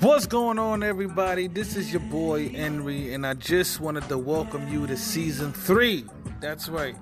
What's 0.00 0.24
going 0.24 0.58
on, 0.58 0.82
everybody? 0.82 1.46
This 1.46 1.76
is 1.76 1.92
your 1.92 2.00
boy 2.00 2.48
Enri, 2.48 3.14
and 3.14 3.26
I 3.26 3.34
just 3.34 3.80
wanted 3.80 4.08
to 4.08 4.16
welcome 4.16 4.66
you 4.72 4.86
to 4.86 4.96
season 4.96 5.52
three. 5.52 6.06
That's 6.40 6.70
right. 6.70 6.96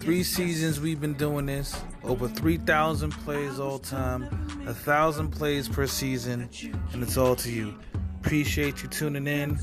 Three 0.00 0.22
seasons 0.22 0.80
we've 0.80 1.00
been 1.00 1.14
doing 1.14 1.46
this. 1.46 1.74
Over 2.04 2.28
3,000 2.28 3.10
plays 3.10 3.58
all 3.58 3.78
time, 3.78 4.24
a 4.66 4.74
thousand 4.74 5.30
plays 5.30 5.66
per 5.66 5.86
season, 5.86 6.50
and 6.92 7.02
it's 7.02 7.16
all 7.16 7.36
to 7.36 7.50
you. 7.50 7.74
Appreciate 8.20 8.82
you 8.82 8.90
tuning 8.90 9.26
in. 9.26 9.54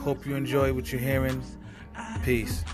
Hope 0.00 0.26
you 0.26 0.34
enjoy 0.34 0.72
what 0.72 0.90
you're 0.90 1.00
hearing. 1.00 1.40
Peace. 2.24 2.64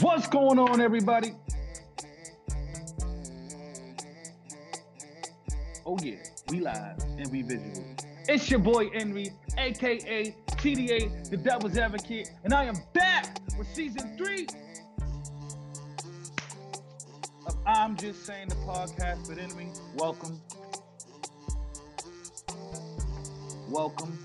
What's 0.00 0.26
going 0.26 0.58
on, 0.58 0.82
everybody? 0.82 1.32
Oh 5.86 5.96
yeah, 6.02 6.16
we 6.50 6.60
live 6.60 6.98
and 7.16 7.32
we 7.32 7.40
visual. 7.40 7.82
It's 8.28 8.50
your 8.50 8.60
boy 8.60 8.88
Enri, 8.90 9.30
aka 9.56 10.34
TDA, 10.48 11.30
the 11.30 11.38
Devil's 11.38 11.78
Advocate, 11.78 12.30
and 12.44 12.52
I 12.52 12.64
am 12.64 12.74
back 12.92 13.38
with 13.56 13.68
season 13.68 14.18
three 14.18 14.46
of 17.46 17.56
I'm 17.64 17.96
Just 17.96 18.26
Saying 18.26 18.48
the 18.48 18.54
podcast 18.56 19.28
with 19.28 19.38
Enri. 19.38 19.78
Welcome. 19.96 20.42
Welcome. 23.70 24.18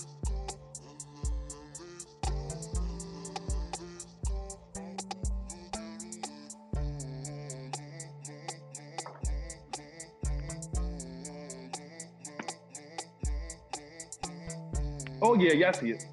Oh 15.24 15.36
yeah, 15.36 15.54
yeah, 15.54 15.70
I 15.70 15.72
see 15.74 15.92
it. 15.92 16.06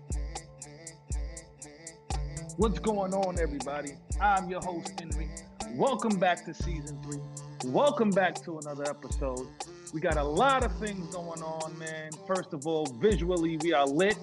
What's 2.59 2.79
going 2.79 3.15
on, 3.15 3.41
everybody? 3.41 3.93
I'm 4.21 4.51
your 4.51 4.61
host, 4.61 4.97
Enri. 4.97 5.31
Welcome 5.77 6.19
back 6.19 6.45
to 6.45 6.53
season 6.53 7.01
three. 7.03 7.21
Welcome 7.65 8.11
back 8.11 8.35
to 8.45 8.59
another 8.59 8.85
episode. 8.87 9.49
We 9.95 10.03
got 10.03 10.19
a 10.19 10.23
lot 10.23 10.63
of 10.63 10.77
things 10.79 11.15
going 11.15 11.43
on, 11.43 11.79
man. 11.79 12.11
First 12.27 12.53
of 12.53 12.67
all, 12.67 12.85
visually, 13.01 13.57
we 13.57 13.73
are 13.73 13.87
lit. 13.87 14.19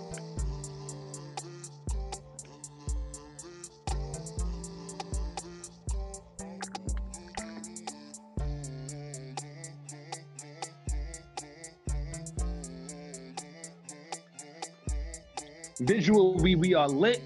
Visual, 15.86 16.34
we 16.38 16.74
are 16.74 16.88
lit. 16.88 17.22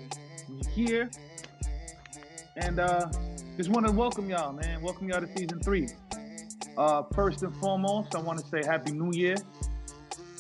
Here, 0.75 1.09
and 2.57 2.79
uh, 2.79 3.09
just 3.55 3.69
want 3.69 3.85
to 3.85 3.91
welcome 3.93 4.29
y'all, 4.29 4.51
man. 4.51 4.81
Welcome 4.81 5.07
y'all 5.07 5.21
to 5.21 5.27
season 5.37 5.61
three. 5.61 5.87
Uh, 6.77 7.03
first 7.13 7.41
and 7.43 7.55
foremost, 7.57 8.15
I 8.15 8.19
want 8.19 8.39
to 8.39 8.45
say 8.47 8.61
Happy 8.65 8.91
New 8.91 9.13
Year. 9.13 9.35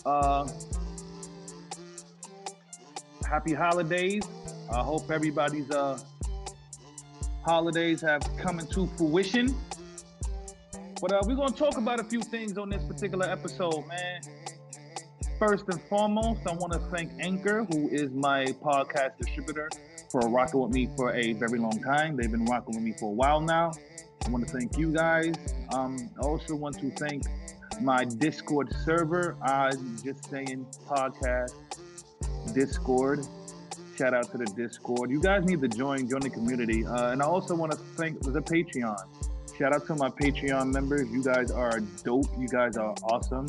Uh, 0.05 0.49
happy 3.25 3.53
holidays. 3.53 4.23
I 4.69 4.81
hope 4.81 5.09
everybody's 5.09 5.71
uh, 5.71 5.97
holidays 7.45 8.01
have 8.01 8.23
come 8.37 8.59
into 8.59 8.87
fruition. 8.97 9.55
But 11.01 11.13
uh, 11.13 11.21
we're 11.25 11.35
gonna 11.35 11.55
talk 11.55 11.77
about 11.77 12.01
a 12.01 12.03
few 12.03 12.21
things 12.21 12.57
on 12.57 12.69
this 12.69 12.83
particular 12.83 13.29
episode, 13.29 13.87
man. 13.87 14.21
First 15.39 15.69
and 15.69 15.81
foremost, 15.83 16.41
I 16.45 16.51
want 16.51 16.73
to 16.73 16.79
thank 16.93 17.13
Anchor, 17.17 17.63
who 17.63 17.87
is 17.87 18.11
my 18.11 18.43
podcast 18.61 19.17
distributor, 19.17 19.69
for 20.11 20.19
rocking 20.29 20.59
with 20.59 20.71
me 20.71 20.89
for 20.97 21.13
a 21.13 21.31
very 21.31 21.57
long 21.57 21.81
time. 21.81 22.17
They've 22.17 22.29
been 22.29 22.43
rocking 22.43 22.75
with 22.75 22.83
me 22.83 22.93
for 22.99 23.05
a 23.05 23.13
while 23.13 23.39
now. 23.39 23.71
I 24.25 24.29
want 24.31 24.45
to 24.45 24.51
thank 24.51 24.77
you 24.77 24.91
guys. 24.91 25.33
Um, 25.73 26.09
I 26.21 26.25
also 26.25 26.55
want 26.55 26.77
to 26.79 26.91
thank 26.91 27.23
my 27.79 28.03
Discord 28.03 28.75
server. 28.83 29.37
I'm 29.41 29.97
just 30.03 30.29
saying 30.29 30.67
podcast 30.85 31.53
Discord. 32.53 33.25
Shout 33.95 34.13
out 34.13 34.29
to 34.31 34.39
the 34.39 34.45
Discord. 34.57 35.09
You 35.09 35.21
guys 35.21 35.45
need 35.45 35.61
to 35.61 35.69
join, 35.69 36.09
join 36.09 36.19
the 36.19 36.31
community. 36.31 36.85
Uh, 36.85 37.11
and 37.11 37.23
I 37.23 37.25
also 37.25 37.55
want 37.55 37.71
to 37.71 37.77
thank 37.77 38.19
the 38.19 38.41
Patreon. 38.41 39.05
Shout 39.57 39.73
out 39.73 39.87
to 39.87 39.95
my 39.95 40.09
Patreon 40.09 40.73
members. 40.73 41.09
You 41.09 41.23
guys 41.23 41.49
are 41.49 41.79
dope. 42.03 42.27
You 42.37 42.49
guys 42.49 42.75
are 42.75 42.93
awesome 43.03 43.47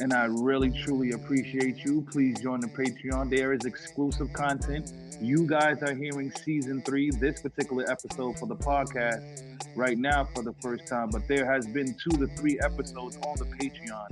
and 0.00 0.12
I 0.12 0.26
really 0.26 0.70
truly 0.70 1.12
appreciate 1.12 1.84
you. 1.84 2.06
Please 2.10 2.40
join 2.40 2.60
the 2.60 2.68
Patreon. 2.68 3.30
There 3.30 3.52
is 3.52 3.64
exclusive 3.64 4.32
content. 4.32 4.92
You 5.20 5.46
guys 5.46 5.82
are 5.82 5.94
hearing 5.94 6.30
season 6.30 6.82
three, 6.82 7.10
this 7.10 7.40
particular 7.40 7.84
episode 7.90 8.38
for 8.38 8.46
the 8.46 8.56
podcast 8.56 9.42
right 9.74 9.98
now 9.98 10.24
for 10.34 10.42
the 10.42 10.52
first 10.60 10.86
time, 10.86 11.10
but 11.10 11.26
there 11.28 11.50
has 11.50 11.66
been 11.66 11.94
two 11.94 12.16
to 12.18 12.26
three 12.36 12.58
episodes 12.60 13.16
on 13.26 13.36
the 13.38 13.44
Patreon, 13.56 14.08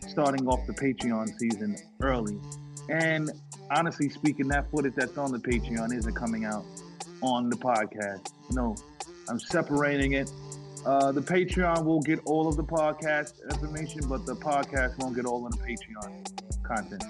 starting 0.00 0.46
off 0.48 0.66
the 0.66 0.72
Patreon 0.72 1.28
season 1.38 1.76
early. 2.00 2.38
And 2.88 3.30
honestly 3.70 4.08
speaking, 4.08 4.48
that 4.48 4.70
footage 4.70 4.94
that's 4.94 5.18
on 5.18 5.32
the 5.32 5.38
Patreon 5.38 5.94
isn't 5.94 6.14
coming 6.14 6.44
out 6.44 6.64
on 7.22 7.50
the 7.50 7.56
podcast. 7.56 8.32
No, 8.50 8.76
I'm 9.28 9.38
separating 9.38 10.12
it 10.12 10.30
uh, 10.86 11.12
the 11.12 11.20
Patreon 11.20 11.84
will 11.84 12.00
get 12.00 12.20
all 12.24 12.48
of 12.48 12.56
the 12.56 12.64
podcast 12.64 13.34
information, 13.50 14.02
but 14.08 14.24
the 14.26 14.34
podcast 14.34 14.98
won't 14.98 15.16
get 15.16 15.24
all 15.26 15.46
of 15.46 15.52
the 15.52 15.58
Patreon 15.58 16.62
content. 16.62 17.04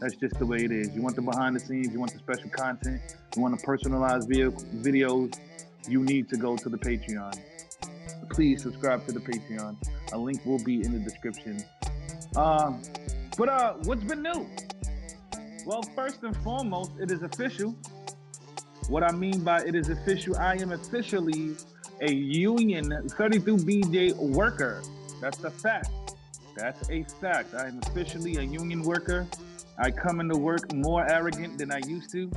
That's 0.00 0.16
just 0.16 0.38
the 0.38 0.46
way 0.46 0.58
it 0.58 0.72
is. 0.72 0.94
You 0.94 1.02
want 1.02 1.16
the 1.16 1.22
behind 1.22 1.56
the 1.56 1.60
scenes, 1.60 1.92
you 1.92 1.98
want 1.98 2.12
the 2.12 2.18
special 2.18 2.48
content, 2.50 3.00
you 3.36 3.42
want 3.42 3.58
the 3.58 3.64
personalized 3.64 4.28
video, 4.28 4.50
videos, 4.50 5.38
you 5.88 6.02
need 6.02 6.28
to 6.30 6.36
go 6.36 6.56
to 6.56 6.68
the 6.68 6.78
Patreon. 6.78 7.38
Please 8.30 8.62
subscribe 8.62 9.04
to 9.06 9.12
the 9.12 9.20
Patreon. 9.20 9.76
A 10.12 10.18
link 10.18 10.44
will 10.46 10.62
be 10.64 10.82
in 10.82 10.92
the 10.92 10.98
description. 10.98 11.62
Um, 12.36 12.82
but 13.36 13.48
uh, 13.48 13.74
what's 13.84 14.04
been 14.04 14.22
new? 14.22 14.48
Well, 15.66 15.82
first 15.94 16.22
and 16.22 16.36
foremost, 16.38 16.92
it 17.00 17.10
is 17.10 17.22
official. 17.22 17.74
What 18.88 19.02
I 19.02 19.12
mean 19.12 19.40
by 19.44 19.62
it 19.62 19.74
is 19.74 19.88
official, 19.88 20.36
I 20.36 20.54
am 20.54 20.72
officially 20.72 21.56
a 22.00 22.12
union 22.12 22.90
32BJ 22.90 24.16
worker. 24.16 24.82
That's 25.20 25.42
a 25.44 25.50
fact. 25.50 25.90
That's 26.56 26.88
a 26.90 27.04
fact. 27.20 27.54
I 27.54 27.68
am 27.68 27.80
officially 27.86 28.36
a 28.36 28.42
union 28.42 28.82
worker. 28.82 29.26
I 29.78 29.90
come 29.90 30.20
into 30.20 30.36
work 30.36 30.72
more 30.72 31.06
arrogant 31.06 31.58
than 31.58 31.70
I 31.70 31.78
used 31.86 32.10
to 32.12 32.30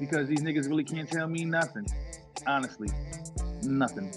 because 0.00 0.28
these 0.28 0.40
niggas 0.40 0.68
really 0.68 0.84
can't 0.84 1.10
tell 1.10 1.28
me 1.28 1.44
nothing. 1.44 1.86
Honestly, 2.46 2.88
nothing. 3.62 4.12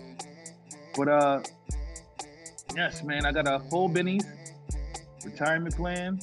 But 0.96 1.08
uh, 1.08 1.42
yes, 2.76 3.04
man, 3.04 3.26
I 3.26 3.32
got 3.32 3.48
a 3.48 3.60
full 3.70 3.90
bennies 3.90 4.26
retirement 5.24 5.76
plan. 5.76 6.20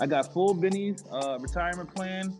I 0.00 0.06
got 0.06 0.32
full 0.32 0.54
bennies 0.54 1.04
uh, 1.12 1.38
retirement 1.38 1.94
plan 1.94 2.36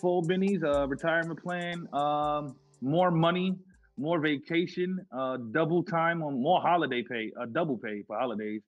full 0.00 0.22
bennies, 0.22 0.62
uh, 0.64 0.88
retirement 0.88 1.42
plan, 1.42 1.86
um, 1.92 2.56
more 2.80 3.10
money, 3.10 3.56
more 3.96 4.18
vacation, 4.20 4.98
uh, 5.16 5.36
double 5.52 5.82
time 5.82 6.22
on 6.22 6.40
more 6.40 6.60
holiday 6.60 7.02
pay, 7.02 7.30
uh, 7.40 7.46
double 7.46 7.76
pay 7.76 8.02
for 8.06 8.18
holidays. 8.18 8.62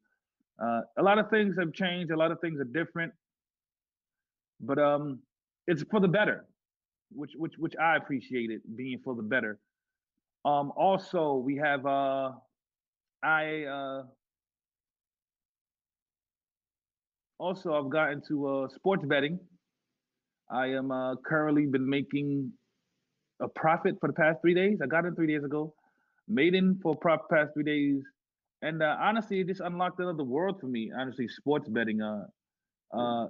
Uh, 0.63 0.81
a 0.99 1.03
lot 1.03 1.19
of 1.19 1.31
things 1.31 1.57
have 1.59 1.73
changed. 1.73 2.11
A 2.11 2.17
lot 2.17 2.31
of 2.31 2.41
things 2.41 2.61
are 2.61 2.65
different, 2.65 3.13
but 4.61 4.79
um, 4.79 5.21
it's 5.67 5.83
for 5.91 6.01
the 6.01 6.09
better, 6.09 6.45
which 7.11 7.33
which 7.37 7.55
which 7.59 7.75
I 7.81 7.97
appreciate 7.97 8.51
it 8.51 8.61
being 8.77 9.01
for 9.03 9.15
the 9.15 9.23
better. 9.23 9.59
Um, 10.45 10.73
also, 10.77 11.35
we 11.37 11.57
have 11.57 11.87
uh, 11.87 12.33
I 13.23 13.65
uh, 13.65 14.03
also 17.39 17.73
I've 17.75 17.91
gotten 17.91 18.23
to 18.29 18.49
uh, 18.49 18.69
sports 18.69 19.05
betting. 19.07 19.41
I 20.53 20.67
am 20.69 20.91
uh, 20.93 21.17
currently 21.27 21.67
been 21.67 21.89
making 21.89 22.53
a 23.41 23.49
profit 23.49 23.97
for 24.01 24.09
the 24.09 24.13
past 24.13 24.41
three 24.43 24.55
days. 24.55 24.79
I 24.83 24.87
got 24.87 25.07
in 25.07 25.15
three 25.15 25.27
days 25.27 25.45
ago, 25.45 25.75
made 26.29 26.55
in 26.55 26.79
for 26.83 26.95
profit 26.95 27.29
past 27.31 27.55
three 27.55 27.65
days, 27.65 28.03
and 28.63 28.83
uh, 28.83 28.97
honestly, 29.01 29.41
it 29.41 29.49
just 29.49 29.61
unlocked 29.61 29.99
another 30.01 30.25
world 30.25 30.61
for 30.61 30.67
me. 30.67 30.93
Honestly, 30.97 31.29
sports 31.29 31.69
betting. 31.69 32.03
Uh, 32.03 32.27
uh, 32.93 33.27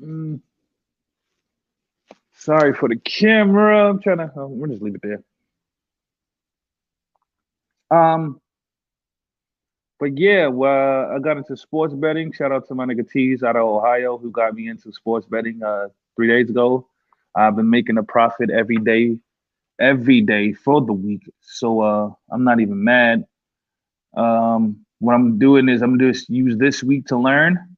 Mm. 0.00 0.40
Sorry 2.38 2.72
for 2.72 2.88
the 2.88 2.96
camera. 2.96 3.90
I'm 3.90 4.00
trying 4.00 4.18
to. 4.18 4.32
Oh, 4.36 4.46
we'll 4.46 4.70
just 4.70 4.80
leave 4.80 4.94
it 4.94 5.02
there. 5.02 5.22
Um, 7.90 8.40
but 9.98 10.16
yeah, 10.16 10.46
well, 10.46 11.10
I 11.10 11.18
got 11.18 11.36
into 11.36 11.56
sports 11.56 11.94
betting. 11.94 12.30
Shout 12.32 12.52
out 12.52 12.68
to 12.68 12.74
my 12.76 12.84
nigga 12.84 13.08
Tees 13.10 13.42
out 13.42 13.56
of 13.56 13.62
Ohio 13.62 14.18
who 14.18 14.30
got 14.30 14.54
me 14.54 14.68
into 14.68 14.92
sports 14.92 15.26
betting 15.26 15.60
uh, 15.64 15.88
three 16.14 16.28
days 16.28 16.48
ago. 16.48 16.86
I've 17.34 17.56
been 17.56 17.68
making 17.68 17.98
a 17.98 18.04
profit 18.04 18.50
every 18.50 18.76
day, 18.76 19.18
every 19.80 20.20
day 20.20 20.52
for 20.52 20.80
the 20.80 20.92
week. 20.92 21.28
So 21.40 21.80
uh, 21.80 22.10
I'm 22.30 22.44
not 22.44 22.60
even 22.60 22.84
mad. 22.84 23.26
Um, 24.16 24.84
what 25.00 25.14
I'm 25.14 25.40
doing 25.40 25.68
is 25.68 25.82
I'm 25.82 25.98
just 25.98 26.30
use 26.30 26.56
this 26.56 26.84
week 26.84 27.06
to 27.06 27.16
learn 27.16 27.76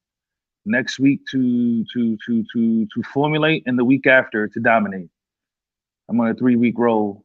next 0.70 0.98
week 0.98 1.20
to 1.30 1.84
to 1.92 2.16
to 2.26 2.44
to 2.52 2.86
to 2.86 3.02
formulate, 3.12 3.62
and 3.66 3.78
the 3.78 3.84
week 3.84 4.06
after 4.06 4.48
to 4.48 4.60
dominate. 4.60 5.08
I'm 6.08 6.20
on 6.20 6.28
a 6.28 6.34
three 6.34 6.56
week 6.56 6.78
roll. 6.78 7.24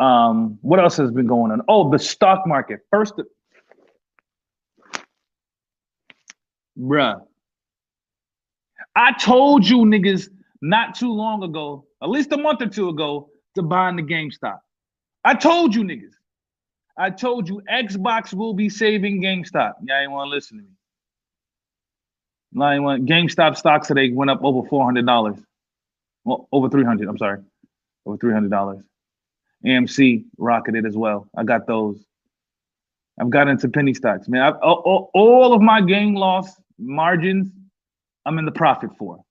Um, 0.00 0.58
what 0.60 0.78
else 0.78 0.96
has 0.98 1.10
been 1.10 1.26
going 1.26 1.52
on? 1.52 1.62
Oh, 1.68 1.90
the 1.90 1.98
stock 1.98 2.46
market. 2.46 2.80
First, 2.90 3.14
bruh, 6.78 7.20
I 8.94 9.12
told 9.12 9.66
you 9.66 9.78
niggas 9.78 10.28
not 10.60 10.94
too 10.94 11.12
long 11.12 11.42
ago, 11.42 11.86
at 12.02 12.10
least 12.10 12.32
a 12.32 12.36
month 12.36 12.60
or 12.60 12.66
two 12.66 12.88
ago, 12.90 13.30
to 13.54 13.62
buy 13.62 13.90
the 13.92 14.02
GameStop. 14.02 14.58
I 15.24 15.34
told 15.34 15.74
you 15.74 15.82
niggas. 15.82 16.12
I 16.98 17.10
told 17.10 17.48
you 17.48 17.62
Xbox 17.70 18.32
will 18.32 18.54
be 18.54 18.68
saving 18.68 19.22
GameStop. 19.22 19.74
Y'all 19.84 20.00
ain't 20.00 20.10
want 20.10 20.28
to 20.28 20.34
listen 20.34 20.58
to 20.58 20.62
me. 20.62 20.75
Nine 22.56 22.82
one 22.84 23.06
GameStop 23.06 23.54
stocks 23.58 23.86
today 23.86 24.10
went 24.10 24.30
up 24.30 24.40
over 24.42 24.66
four 24.66 24.82
hundred 24.82 25.04
dollars. 25.04 25.36
Well, 26.24 26.48
over 26.52 26.70
three 26.70 26.84
hundred. 26.84 27.06
I'm 27.06 27.18
sorry, 27.18 27.42
over 28.06 28.16
three 28.16 28.32
hundred 28.32 28.50
dollars. 28.50 28.82
AMC 29.66 30.24
rocketed 30.38 30.86
as 30.86 30.96
well. 30.96 31.28
I 31.36 31.44
got 31.44 31.66
those. 31.66 32.02
I've 33.20 33.28
got 33.28 33.48
into 33.48 33.68
penny 33.68 33.92
stocks, 33.92 34.26
man. 34.26 34.40
I've, 34.40 34.56
all, 34.62 35.10
all 35.12 35.52
of 35.52 35.60
my 35.60 35.82
gain 35.82 36.14
loss 36.14 36.50
margins, 36.78 37.50
I'm 38.24 38.38
in 38.38 38.46
the 38.46 38.52
profit 38.52 38.90
for. 38.96 39.22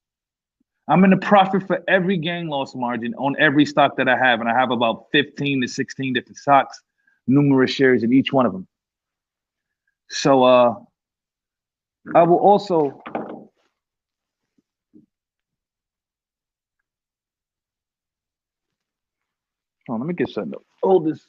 I'm 0.87 1.03
in 1.03 1.09
the 1.09 1.17
profit 1.17 1.65
for 1.65 1.83
every 1.87 2.17
gain 2.17 2.47
loss 2.47 2.75
margin 2.75 3.15
on 3.15 3.35
every 3.39 3.65
stock 3.65 3.97
that 3.97 4.07
I 4.07 4.17
have, 4.17 4.39
and 4.39 4.47
I 4.47 4.53
have 4.53 4.69
about 4.69 5.05
15 5.11 5.61
to 5.61 5.67
16 5.67 6.13
different 6.13 6.37
stocks, 6.37 6.79
numerous 7.25 7.71
shares 7.71 8.03
in 8.03 8.13
each 8.13 8.31
one 8.31 8.45
of 8.45 8.51
them. 8.51 8.67
So 10.09 10.43
uh 10.43 10.75
I 12.13 12.23
will 12.23 12.37
also 12.37 13.01
Oh, 19.89 19.95
let 19.97 20.07
me 20.07 20.15
get 20.15 20.29
something 20.29 20.53
to 20.53 20.59
hold 20.83 21.05
this 21.07 21.21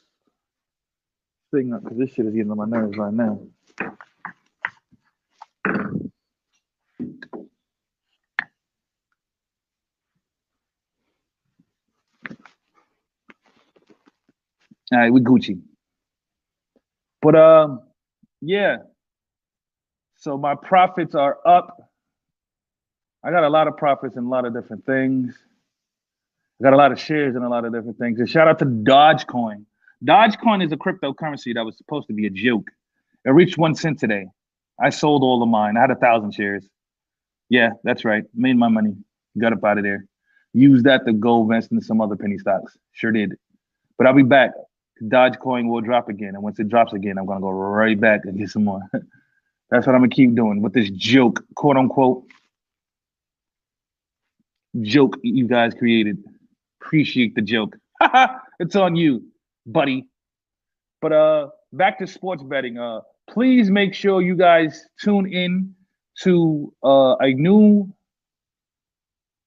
thing 1.53 1.73
up 1.73 1.83
because 1.83 1.97
this 1.99 2.11
shit 2.13 2.25
is 2.27 2.35
getting 2.35 2.51
on 2.51 2.57
my 2.57 2.65
nerves 2.65 2.97
right 2.97 3.13
now. 3.13 3.39
All 14.93 14.99
right, 14.99 15.13
we 15.13 15.21
Gucci. 15.21 15.59
But 17.21 17.35
um, 17.35 17.81
yeah. 18.41 18.77
So 20.17 20.37
my 20.37 20.55
profits 20.55 21.13
are 21.15 21.37
up. 21.45 21.91
I 23.23 23.31
got 23.31 23.43
a 23.43 23.49
lot 23.49 23.67
of 23.67 23.77
profits 23.77 24.17
in 24.17 24.23
a 24.23 24.29
lot 24.29 24.45
of 24.45 24.53
different 24.53 24.85
things. 24.85 25.35
I 26.59 26.63
got 26.63 26.73
a 26.73 26.77
lot 26.77 26.91
of 26.91 26.99
shares 26.99 27.35
in 27.35 27.43
a 27.43 27.49
lot 27.49 27.65
of 27.65 27.73
different 27.73 27.99
things. 27.99 28.19
And 28.19 28.27
shout 28.27 28.47
out 28.47 28.57
to 28.59 28.65
Dogecoin. 28.65 29.65
Dogecoin 30.03 30.65
is 30.65 30.71
a 30.71 30.77
cryptocurrency 30.77 31.53
that 31.53 31.63
was 31.63 31.77
supposed 31.77 32.07
to 32.07 32.13
be 32.13 32.25
a 32.25 32.31
joke. 32.31 32.67
It 33.25 33.29
reached 33.29 33.57
one 33.59 33.75
cent 33.75 33.99
today. 33.99 34.27
I 34.79 34.89
sold 34.89 35.21
all 35.21 35.41
of 35.43 35.49
mine. 35.49 35.77
I 35.77 35.81
had 35.81 35.91
a 35.91 35.95
thousand 35.95 36.33
shares. 36.33 36.67
Yeah, 37.49 37.71
that's 37.83 38.03
right. 38.03 38.23
Made 38.33 38.57
my 38.57 38.69
money. 38.69 38.95
Got 39.37 39.53
up 39.53 39.63
out 39.63 39.77
of 39.77 39.83
there. 39.83 40.05
Used 40.53 40.85
that 40.85 41.05
to 41.05 41.13
go 41.13 41.41
invest 41.41 41.71
in 41.71 41.79
some 41.81 42.01
other 42.01 42.15
penny 42.15 42.39
stocks. 42.39 42.75
Sure 42.91 43.11
did. 43.11 43.35
But 43.97 44.07
I'll 44.07 44.15
be 44.15 44.23
back. 44.23 44.51
Dogecoin 45.03 45.69
will 45.69 45.81
drop 45.81 46.09
again. 46.09 46.29
And 46.29 46.41
once 46.41 46.59
it 46.59 46.69
drops 46.69 46.93
again, 46.93 47.19
I'm 47.19 47.27
gonna 47.27 47.39
go 47.39 47.51
right 47.51 47.99
back 47.99 48.21
and 48.23 48.37
get 48.37 48.49
some 48.49 48.63
more. 48.63 48.81
that's 49.69 49.85
what 49.85 49.95
I'm 49.95 50.01
gonna 50.01 50.09
keep 50.09 50.35
doing 50.35 50.61
with 50.61 50.73
this 50.73 50.89
joke, 50.91 51.43
quote 51.55 51.77
unquote, 51.77 52.23
joke 54.81 55.17
you 55.23 55.47
guys 55.47 55.73
created 55.73 56.23
appreciate 56.81 57.35
the 57.35 57.41
joke. 57.41 57.75
it's 58.59 58.75
on 58.75 58.95
you, 58.95 59.23
buddy. 59.65 60.05
But 61.01 61.11
uh 61.11 61.49
back 61.73 61.99
to 61.99 62.07
sports 62.07 62.43
betting. 62.43 62.77
Uh 62.77 63.01
please 63.29 63.69
make 63.69 63.93
sure 63.93 64.21
you 64.21 64.35
guys 64.35 64.85
tune 65.01 65.31
in 65.31 65.75
to 66.21 66.73
uh 66.83 67.15
a 67.19 67.33
new 67.33 67.91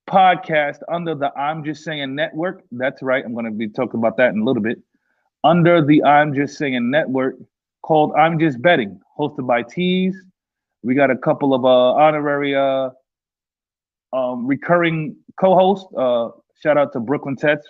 podcast 0.08 0.78
under 0.93 1.14
the 1.14 1.32
I'm 1.38 1.64
Just 1.64 1.84
Saying 1.84 2.14
Network. 2.14 2.62
That's 2.73 3.00
right. 3.02 3.25
I'm 3.25 3.32
going 3.32 3.44
to 3.44 3.52
be 3.52 3.69
talking 3.69 4.00
about 4.00 4.16
that 4.16 4.34
in 4.34 4.40
a 4.40 4.44
little 4.44 4.62
bit. 4.62 4.78
Under 5.44 5.84
the 5.84 6.02
I'm 6.02 6.34
Just 6.34 6.58
Saying 6.58 6.90
Network 6.90 7.37
called 7.82 8.12
I'm 8.17 8.38
Just 8.38 8.61
Betting, 8.62 9.00
hosted 9.19 9.47
by 9.47 9.62
Tees. 9.62 10.17
We 10.82 10.94
got 10.94 11.11
a 11.11 11.17
couple 11.17 11.55
of 11.55 11.65
uh 11.65 11.93
honorary 11.94 12.55
uh 12.55 12.91
um 14.12 14.47
recurring 14.47 15.17
co-hosts. 15.38 15.93
Uh 15.97 16.31
Shout 16.62 16.77
out 16.77 16.93
to 16.93 17.00
Brooklyn 17.00 17.37
Tets 17.37 17.67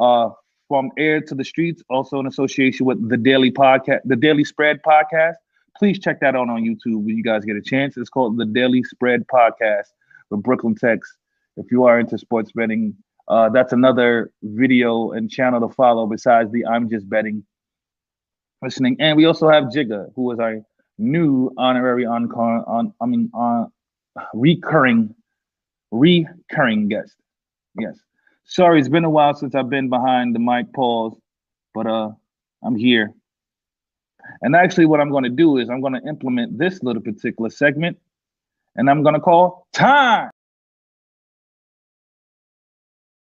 uh, 0.00 0.30
from 0.68 0.90
Air 0.98 1.20
to 1.20 1.34
the 1.34 1.44
Streets, 1.44 1.82
also 1.90 2.18
in 2.20 2.26
association 2.26 2.86
with 2.86 3.10
the 3.10 3.18
Daily 3.18 3.52
Podcast, 3.52 4.00
the 4.06 4.16
Daily 4.16 4.44
Spread 4.44 4.80
Podcast. 4.82 5.34
Please 5.76 5.98
check 5.98 6.20
that 6.20 6.34
out 6.34 6.48
on 6.48 6.62
YouTube 6.62 7.04
when 7.04 7.18
you 7.18 7.22
guys 7.22 7.44
get 7.44 7.56
a 7.56 7.60
chance. 7.60 7.98
It's 7.98 8.08
called 8.08 8.38
the 8.38 8.46
Daily 8.46 8.82
Spread 8.82 9.26
Podcast 9.26 9.88
with 10.30 10.42
Brooklyn 10.42 10.74
Techs. 10.74 11.18
If 11.58 11.70
you 11.70 11.84
are 11.84 12.00
into 12.00 12.16
sports 12.16 12.50
betting, 12.54 12.96
uh, 13.28 13.50
that's 13.50 13.74
another 13.74 14.30
video 14.42 15.12
and 15.12 15.30
channel 15.30 15.60
to 15.68 15.74
follow 15.74 16.06
besides 16.06 16.50
the 16.50 16.64
I'm 16.64 16.88
Just 16.88 17.08
Betting 17.10 17.44
listening. 18.64 18.96
And 18.98 19.16
we 19.16 19.26
also 19.26 19.48
have 19.48 19.64
Jigga, 19.64 20.12
who 20.16 20.32
is 20.32 20.38
our 20.38 20.60
new 20.98 21.52
honorary 21.58 22.06
on, 22.06 22.30
on 22.32 22.92
I 23.00 23.06
mean 23.06 23.30
on 23.34 23.70
recurring 24.32 25.14
recurring 25.90 26.88
guest. 26.88 27.14
Yes. 27.78 27.96
Sorry, 28.44 28.78
it's 28.78 28.88
been 28.88 29.04
a 29.04 29.10
while 29.10 29.34
since 29.34 29.54
I've 29.54 29.70
been 29.70 29.88
behind 29.88 30.34
the 30.34 30.38
mic 30.38 30.72
pause, 30.72 31.16
but 31.72 31.86
uh, 31.86 32.10
I'm 32.62 32.76
here. 32.76 33.12
And 34.42 34.54
actually, 34.54 34.86
what 34.86 35.00
I'm 35.00 35.10
going 35.10 35.24
to 35.24 35.30
do 35.30 35.58
is 35.58 35.70
I'm 35.70 35.80
going 35.80 35.94
to 35.94 36.06
implement 36.06 36.58
this 36.58 36.82
little 36.82 37.02
particular 37.02 37.50
segment, 37.50 37.98
and 38.76 38.88
I'm 38.88 39.02
going 39.02 39.14
to 39.14 39.20
call 39.20 39.66
time. 39.72 40.30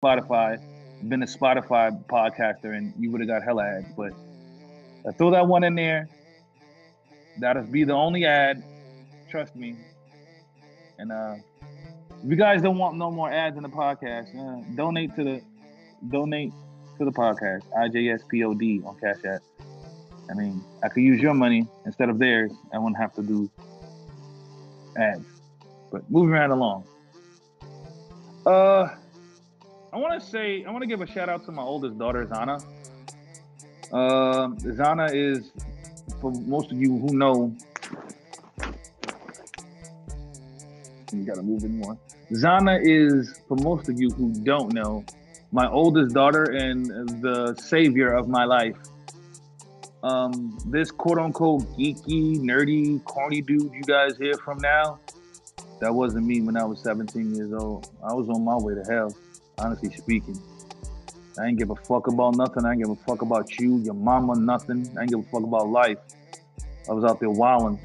Spotify, 0.04 0.62
been 1.10 1.24
a 1.24 1.26
Spotify 1.26 1.92
podcaster, 2.06 2.76
and 2.78 2.94
you 2.98 3.12
would 3.12 3.22
have 3.22 3.28
got 3.28 3.44
hella 3.44 3.66
ads, 3.66 3.88
but 3.98 4.14
I 5.08 5.12
throw 5.12 5.32
that 5.32 5.48
one 5.48 5.64
in 5.64 5.76
there. 5.76 6.10
That'll 7.40 7.64
be 7.64 7.84
the 7.84 7.94
only 7.94 8.26
ad. 8.26 8.64
Trust 9.30 9.56
me. 9.56 9.76
And 10.98 11.12
uh, 11.12 11.36
if 12.24 12.30
you 12.30 12.36
guys 12.36 12.62
don't 12.62 12.78
want 12.78 12.98
no 12.98 13.10
more 13.10 13.32
ads 13.32 13.56
in 13.56 13.64
the 13.64 13.70
podcast, 13.70 14.36
uh, 14.36 14.64
donate 14.76 15.16
to 15.16 15.24
the 15.24 15.42
donate 16.10 16.52
to 16.98 17.06
the 17.06 17.12
podcast. 17.12 17.64
IJSPOD 17.78 18.86
on 18.86 19.00
Cash 19.00 19.24
App. 19.26 19.42
I 20.30 20.34
mean, 20.34 20.64
I 20.84 20.90
could 20.90 21.04
use 21.04 21.22
your 21.22 21.34
money 21.34 21.66
instead 21.86 22.10
of 22.10 22.20
theirs. 22.20 22.52
I 22.74 22.78
wouldn't 22.78 22.98
have 22.98 23.14
to 23.16 23.24
do 23.24 23.50
ads. 24.98 25.26
But 25.92 26.10
moving 26.12 26.32
right 26.32 26.50
along. 26.50 26.84
Uh 28.46 28.90
I 29.92 29.98
want 29.98 30.22
to 30.22 30.28
say 30.28 30.66
I 30.66 30.72
want 30.72 30.84
to 30.84 30.88
give 30.88 31.02
a 31.02 31.08
shout 31.08 31.30
out 31.30 31.46
to 31.46 31.52
my 31.52 31.64
oldest 31.64 31.98
daughter 31.98 32.26
Zana. 32.26 32.64
Uh, 33.92 34.50
Zana 34.50 35.10
is, 35.14 35.52
for 36.22 36.32
most 36.32 36.72
of 36.72 36.80
you 36.80 36.98
who 37.00 37.18
know, 37.18 37.56
you 41.12 41.26
gotta 41.26 41.42
move 41.42 41.64
in 41.64 41.80
more. 41.80 41.98
Zana 42.32 42.80
is, 42.82 43.42
for 43.48 43.58
most 43.58 43.90
of 43.90 44.00
you 44.00 44.10
who 44.12 44.32
don't 44.44 44.74
know, 44.74 45.04
my 45.52 45.68
oldest 45.68 46.14
daughter 46.14 46.44
and 46.44 46.86
the 47.22 47.56
savior 47.56 48.14
of 48.14 48.28
my 48.28 48.46
life. 48.46 48.78
Um, 50.04 50.58
this 50.68 50.92
quote 50.92 51.18
unquote 51.18 51.64
geeky, 51.78 52.40
nerdy, 52.40 53.04
corny 53.04 53.42
dude 53.42 53.74
you 53.74 53.82
guys 53.82 54.18
hear 54.18 54.36
from 54.36 54.60
now, 54.60 55.00
that 55.82 55.94
wasn't 55.94 56.26
me 56.26 56.42
when 56.42 56.56
I 56.56 56.64
was 56.64 56.82
17 56.84 57.36
years 57.36 57.52
old. 57.54 57.90
I 58.04 58.14
was 58.14 58.30
on 58.30 58.44
my 58.46 58.56
way 58.56 58.76
to 58.76 58.84
hell, 58.90 59.16
honestly 59.58 59.90
speaking. 59.92 60.40
I 61.40 61.48
ain't 61.48 61.58
give 61.58 61.70
a 61.70 61.76
fuck 61.76 62.08
about 62.08 62.36
nothing. 62.36 62.66
I 62.66 62.72
ain't 62.72 62.82
give 62.82 62.90
a 62.90 62.96
fuck 62.96 63.22
about 63.22 63.60
you, 63.60 63.78
your 63.78 63.94
mama, 63.94 64.36
nothing. 64.36 64.86
I 64.98 65.02
ain't 65.02 65.12
give 65.12 65.20
a 65.20 65.24
fuck 65.24 65.44
about 65.44 65.70
life. 65.70 65.98
I 66.90 66.94
was 66.94 67.04
out 67.06 67.20
there 67.20 67.30
wilding. 67.30 67.80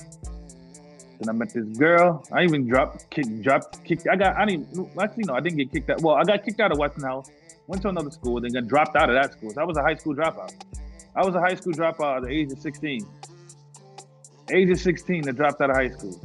Then 1.20 1.28
I 1.28 1.32
met 1.32 1.50
this 1.50 1.64
girl. 1.78 2.26
I 2.32 2.42
even 2.42 2.66
dropped, 2.66 3.08
kicked, 3.10 3.42
dropped, 3.42 3.84
kicked. 3.84 4.08
I 4.08 4.16
got, 4.16 4.36
I 4.36 4.46
didn't, 4.46 4.90
actually, 5.00 5.24
no, 5.24 5.34
I 5.34 5.40
didn't 5.40 5.58
get 5.58 5.70
kicked 5.70 5.90
out. 5.90 6.00
Well, 6.00 6.16
I 6.16 6.24
got 6.24 6.44
kicked 6.44 6.58
out 6.60 6.72
of 6.72 6.78
Weston 6.78 7.04
House, 7.04 7.30
went 7.68 7.82
to 7.82 7.88
another 7.88 8.10
school, 8.10 8.40
then 8.40 8.52
got 8.52 8.66
dropped 8.66 8.96
out 8.96 9.08
of 9.08 9.14
that 9.14 9.32
school. 9.32 9.50
So 9.50 9.60
I 9.60 9.64
was 9.64 9.76
a 9.76 9.82
high 9.82 9.94
school 9.94 10.14
dropout. 10.14 10.52
I 11.14 11.24
was 11.24 11.34
a 11.36 11.40
high 11.40 11.54
school 11.54 11.72
dropout 11.72 12.16
at 12.16 12.22
the 12.24 12.30
age 12.30 12.50
of 12.50 12.58
16. 12.58 13.06
Age 14.50 14.70
of 14.70 14.80
16, 14.80 15.28
I 15.28 15.32
dropped 15.32 15.60
out 15.60 15.70
of 15.70 15.76
high 15.76 15.90
school. 15.90 16.20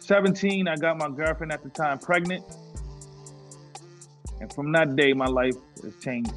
17, 0.00 0.68
I 0.68 0.76
got 0.76 0.98
my 0.98 1.08
girlfriend 1.08 1.52
at 1.52 1.64
the 1.64 1.68
time 1.70 1.98
pregnant. 1.98 2.44
And 4.46 4.54
from 4.54 4.70
that 4.72 4.94
day, 4.94 5.12
my 5.12 5.26
life 5.26 5.56
has 5.82 5.96
changed. 5.96 6.32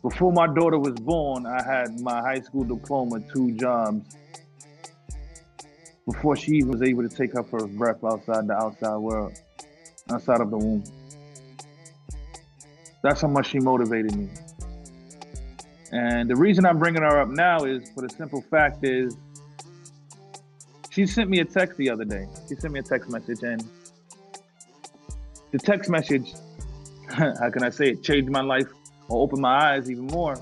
Before 0.00 0.32
my 0.32 0.46
daughter 0.46 0.78
was 0.78 0.94
born, 1.00 1.44
I 1.44 1.60
had 1.60 1.98
my 2.00 2.20
high 2.20 2.38
school 2.38 2.62
diploma, 2.62 3.18
two 3.32 3.50
jobs. 3.56 4.16
Before 6.06 6.36
she 6.36 6.52
even 6.52 6.70
was 6.70 6.82
able 6.82 7.02
to 7.02 7.08
take 7.08 7.32
her 7.32 7.42
first 7.42 7.76
breath 7.76 8.04
outside 8.04 8.46
the 8.46 8.54
outside 8.54 8.96
world, 8.98 9.32
outside 10.08 10.40
of 10.40 10.50
the 10.50 10.58
womb. 10.58 10.84
That's 13.02 13.22
how 13.22 13.28
much 13.28 13.48
she 13.48 13.58
motivated 13.58 14.14
me. 14.14 14.28
And 15.90 16.30
the 16.30 16.36
reason 16.36 16.64
I'm 16.64 16.78
bringing 16.78 17.02
her 17.02 17.20
up 17.20 17.28
now 17.28 17.64
is 17.64 17.90
for 17.90 18.02
the 18.02 18.08
simple 18.08 18.40
fact 18.40 18.84
is 18.84 19.16
she 20.90 21.06
sent 21.06 21.28
me 21.28 21.40
a 21.40 21.44
text 21.44 21.76
the 21.76 21.90
other 21.90 22.04
day. 22.04 22.28
She 22.48 22.54
sent 22.54 22.72
me 22.72 22.78
a 22.78 22.84
text 22.84 23.10
message 23.10 23.42
and 23.42 23.68
the 25.50 25.58
text 25.58 25.90
message, 25.90 26.32
how 27.08 27.50
can 27.50 27.62
I 27.62 27.70
say 27.70 27.90
it, 27.90 28.02
changed 28.02 28.30
my 28.30 28.42
life 28.42 28.68
or 29.08 29.22
opened 29.22 29.42
my 29.42 29.72
eyes 29.72 29.90
even 29.90 30.06
more 30.06 30.36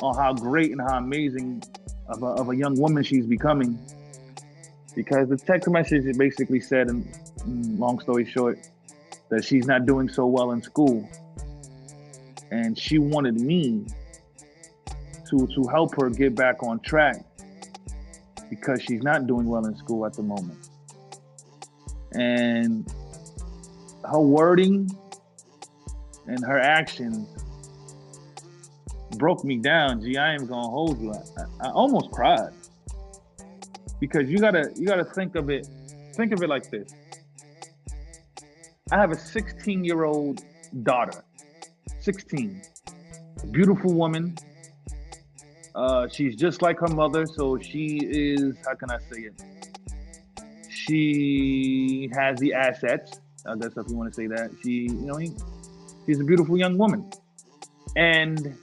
on 0.00 0.14
how 0.14 0.32
great 0.32 0.70
and 0.70 0.80
how 0.80 0.98
amazing 0.98 1.62
of 2.08 2.22
a, 2.22 2.26
of 2.26 2.50
a 2.50 2.56
young 2.56 2.78
woman 2.78 3.02
she's 3.02 3.26
becoming. 3.26 3.78
Because 4.94 5.28
the 5.28 5.36
text 5.36 5.68
message 5.68 6.16
basically 6.16 6.60
said, 6.60 6.88
and 6.88 7.78
long 7.78 8.00
story 8.00 8.24
short, 8.24 8.58
that 9.28 9.44
she's 9.44 9.66
not 9.66 9.86
doing 9.86 10.08
so 10.08 10.26
well 10.26 10.52
in 10.52 10.62
school. 10.62 11.08
And 12.50 12.78
she 12.78 12.98
wanted 12.98 13.40
me 13.40 13.86
to, 15.30 15.46
to 15.46 15.68
help 15.68 16.00
her 16.00 16.10
get 16.10 16.34
back 16.34 16.62
on 16.62 16.80
track 16.80 17.24
because 18.48 18.82
she's 18.82 19.02
not 19.02 19.26
doing 19.26 19.46
well 19.46 19.66
in 19.66 19.76
school 19.76 20.06
at 20.06 20.14
the 20.14 20.22
moment. 20.22 20.68
And 22.12 22.90
her 24.10 24.20
wording 24.20 24.90
and 26.26 26.44
her 26.44 26.58
actions 26.58 27.28
broke 29.16 29.44
me 29.44 29.58
down. 29.58 30.00
Gee, 30.00 30.16
I 30.16 30.34
am 30.34 30.46
gonna 30.46 30.68
hold 30.68 31.00
you. 31.00 31.12
I, 31.12 31.66
I 31.66 31.70
almost 31.70 32.10
cried 32.10 32.52
because 34.00 34.28
you 34.30 34.38
gotta 34.38 34.70
you 34.76 34.86
gotta 34.86 35.04
think 35.04 35.34
of 35.34 35.50
it. 35.50 35.68
Think 36.14 36.32
of 36.32 36.42
it 36.42 36.48
like 36.48 36.70
this. 36.70 36.92
I 38.90 38.96
have 38.96 39.10
a 39.10 39.18
16 39.18 39.84
year 39.84 40.04
old 40.04 40.42
daughter, 40.82 41.22
16, 42.00 42.62
beautiful 43.50 43.92
woman. 43.92 44.36
Uh, 45.74 46.08
she's 46.08 46.34
just 46.34 46.62
like 46.62 46.80
her 46.80 46.88
mother, 46.88 47.26
so 47.26 47.58
she 47.58 48.00
is. 48.02 48.56
How 48.64 48.74
can 48.74 48.90
I 48.90 48.98
say 48.98 49.28
it? 49.28 49.42
She 50.70 52.10
has 52.14 52.38
the 52.38 52.54
assets 52.54 53.20
I 53.48 53.56
guess 53.56 53.76
if 53.76 53.88
you 53.88 53.96
want 53.96 54.12
to 54.12 54.14
say 54.14 54.26
that. 54.26 54.50
She, 54.62 54.82
you 54.82 55.06
know, 55.06 55.16
he, 55.16 55.32
she's 56.06 56.20
a 56.20 56.24
beautiful 56.24 56.56
young 56.56 56.78
woman. 56.78 57.10
And 57.96 58.56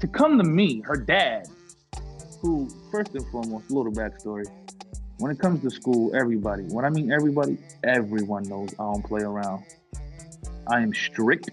to 0.00 0.06
come 0.08 0.38
to 0.38 0.44
me, 0.44 0.80
her 0.82 0.96
dad, 0.96 1.48
who, 2.40 2.68
first 2.90 3.14
and 3.14 3.26
foremost, 3.28 3.70
a 3.70 3.74
little 3.74 3.92
backstory. 3.92 4.46
When 5.18 5.30
it 5.30 5.38
comes 5.38 5.62
to 5.62 5.70
school, 5.70 6.14
everybody, 6.14 6.64
when 6.64 6.84
I 6.84 6.90
mean 6.90 7.12
everybody, 7.12 7.56
everyone 7.84 8.42
knows 8.48 8.74
I 8.74 8.82
don't 8.82 9.04
play 9.04 9.22
around. 9.22 9.64
I 10.66 10.80
am 10.80 10.92
strict. 10.92 11.50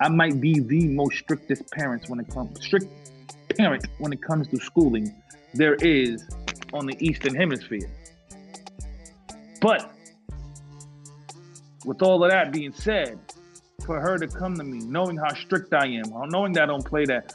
I 0.00 0.08
might 0.08 0.40
be 0.40 0.60
the 0.60 0.86
most 0.88 1.18
strictest 1.18 1.70
parents 1.70 2.08
when 2.08 2.20
it 2.20 2.28
comes 2.28 2.62
strict 2.64 2.86
parent 3.56 3.86
when 3.98 4.12
it 4.12 4.22
comes 4.22 4.48
to 4.48 4.56
schooling 4.58 5.14
there 5.54 5.74
is 5.76 6.24
on 6.72 6.86
the 6.86 6.96
Eastern 7.04 7.34
Hemisphere. 7.34 7.90
But 9.60 9.92
with 11.84 12.02
all 12.02 12.22
of 12.24 12.30
that 12.30 12.52
being 12.52 12.72
said, 12.72 13.18
for 13.86 14.00
her 14.00 14.18
to 14.18 14.28
come 14.28 14.56
to 14.56 14.64
me, 14.64 14.78
knowing 14.80 15.16
how 15.16 15.32
strict 15.34 15.72
I 15.72 15.86
am, 15.86 16.04
knowing 16.28 16.52
that 16.52 16.64
I 16.64 16.66
don't 16.66 16.84
play 16.84 17.04
that, 17.06 17.34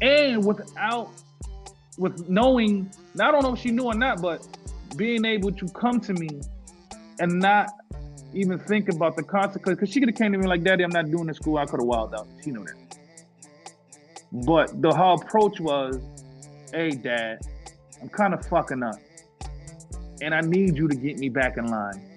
and 0.00 0.44
without, 0.44 1.10
with 1.98 2.28
knowing, 2.28 2.90
I 3.20 3.30
don't 3.30 3.42
know 3.42 3.54
if 3.54 3.60
she 3.60 3.70
knew 3.70 3.84
or 3.84 3.94
not, 3.94 4.22
but 4.22 4.46
being 4.96 5.24
able 5.24 5.52
to 5.52 5.68
come 5.68 6.00
to 6.00 6.12
me 6.12 6.28
and 7.18 7.38
not 7.40 7.70
even 8.34 8.58
think 8.58 8.88
about 8.88 9.16
the 9.16 9.22
consequences, 9.22 9.80
because 9.80 9.92
she 9.92 10.00
could 10.00 10.08
have 10.08 10.16
came 10.16 10.32
to 10.32 10.38
me 10.38 10.46
like, 10.46 10.62
Daddy, 10.62 10.84
I'm 10.84 10.90
not 10.90 11.10
doing 11.10 11.26
this 11.26 11.36
school. 11.36 11.58
I 11.58 11.66
could 11.66 11.80
have 11.80 11.86
wilded 11.86 12.20
out. 12.20 12.28
She 12.42 12.50
knew 12.50 12.64
that. 12.64 12.98
But 14.46 14.80
the 14.80 14.94
whole 14.94 15.20
approach 15.20 15.60
was, 15.60 16.00
hey, 16.72 16.90
Dad, 16.90 17.40
I'm 18.00 18.08
kind 18.08 18.32
of 18.32 18.44
fucking 18.46 18.82
up. 18.82 18.96
And 20.22 20.34
I 20.34 20.40
need 20.40 20.76
you 20.76 20.88
to 20.88 20.94
get 20.94 21.18
me 21.18 21.28
back 21.28 21.58
in 21.58 21.66
line. 21.66 22.11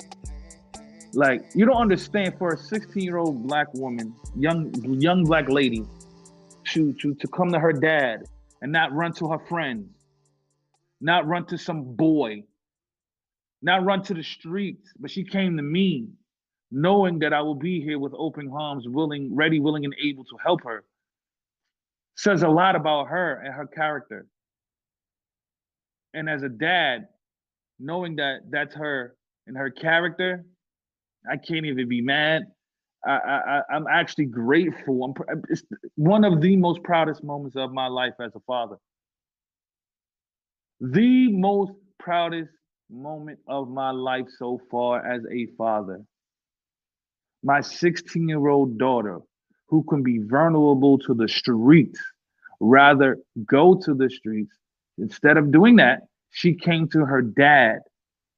Like 1.15 1.45
you 1.55 1.65
don't 1.65 1.77
understand 1.77 2.37
for 2.37 2.53
a 2.53 2.57
16 2.57 3.01
year 3.01 3.15
old 3.15 3.47
black 3.47 3.73
woman, 3.73 4.13
young 4.35 4.73
young 4.99 5.23
black 5.23 5.47
lady, 5.47 5.85
to 6.71 6.91
to 6.93 7.15
to 7.15 7.27
come 7.29 7.53
to 7.53 7.59
her 7.59 7.71
dad 7.71 8.25
and 8.61 8.69
not 8.69 8.91
run 8.91 9.13
to 9.13 9.29
her 9.29 9.39
friends, 9.39 9.87
not 10.99 11.25
run 11.25 11.45
to 11.45 11.57
some 11.57 11.95
boy, 11.95 12.43
not 13.61 13.85
run 13.85 14.03
to 14.03 14.13
the 14.13 14.23
streets, 14.23 14.91
but 14.99 15.09
she 15.09 15.23
came 15.23 15.55
to 15.55 15.63
me, 15.63 16.09
knowing 16.69 17.19
that 17.19 17.31
I 17.31 17.41
will 17.41 17.55
be 17.55 17.79
here 17.79 17.97
with 17.97 18.13
open 18.17 18.51
arms, 18.53 18.85
willing, 18.85 19.33
ready, 19.33 19.61
willing, 19.61 19.85
and 19.85 19.95
able 20.03 20.25
to 20.25 20.37
help 20.43 20.63
her. 20.65 20.83
Says 22.17 22.43
a 22.43 22.49
lot 22.49 22.75
about 22.75 23.07
her 23.07 23.35
and 23.35 23.53
her 23.53 23.67
character. 23.67 24.27
And 26.13 26.29
as 26.29 26.43
a 26.43 26.49
dad, 26.49 27.07
knowing 27.79 28.17
that 28.17 28.39
that's 28.49 28.75
her 28.75 29.15
and 29.47 29.55
her 29.55 29.69
character 29.69 30.43
I 31.29 31.37
can't 31.37 31.65
even 31.65 31.87
be 31.87 32.01
mad. 32.01 32.43
I, 33.05 33.61
I, 33.69 33.75
am 33.75 33.85
actually 33.87 34.25
grateful. 34.25 35.03
I'm, 35.03 35.43
it's 35.49 35.63
one 35.95 36.23
of 36.23 36.41
the 36.41 36.55
most 36.55 36.81
proudest 36.83 37.23
moments 37.23 37.55
of 37.55 37.71
my 37.71 37.87
life 37.87 38.13
as 38.19 38.31
a 38.35 38.39
father. 38.47 38.77
The 40.81 41.31
most 41.31 41.73
proudest 41.99 42.51
moment 42.89 43.39
of 43.47 43.69
my 43.69 43.91
life 43.91 44.25
so 44.37 44.59
far 44.71 45.05
as 45.05 45.21
a 45.31 45.47
father. 45.57 46.01
My 47.43 47.61
16 47.61 48.27
year 48.27 48.47
old 48.47 48.79
daughter, 48.79 49.19
who 49.67 49.83
can 49.83 50.01
be 50.01 50.19
vulnerable 50.19 50.97
to 50.99 51.13
the 51.13 51.27
streets, 51.27 51.99
rather 52.59 53.17
go 53.45 53.75
to 53.75 53.93
the 53.93 54.09
streets. 54.09 54.55
Instead 54.97 55.37
of 55.37 55.51
doing 55.51 55.75
that, 55.75 56.01
she 56.31 56.53
came 56.53 56.87
to 56.89 57.05
her 57.05 57.21
dad, 57.21 57.79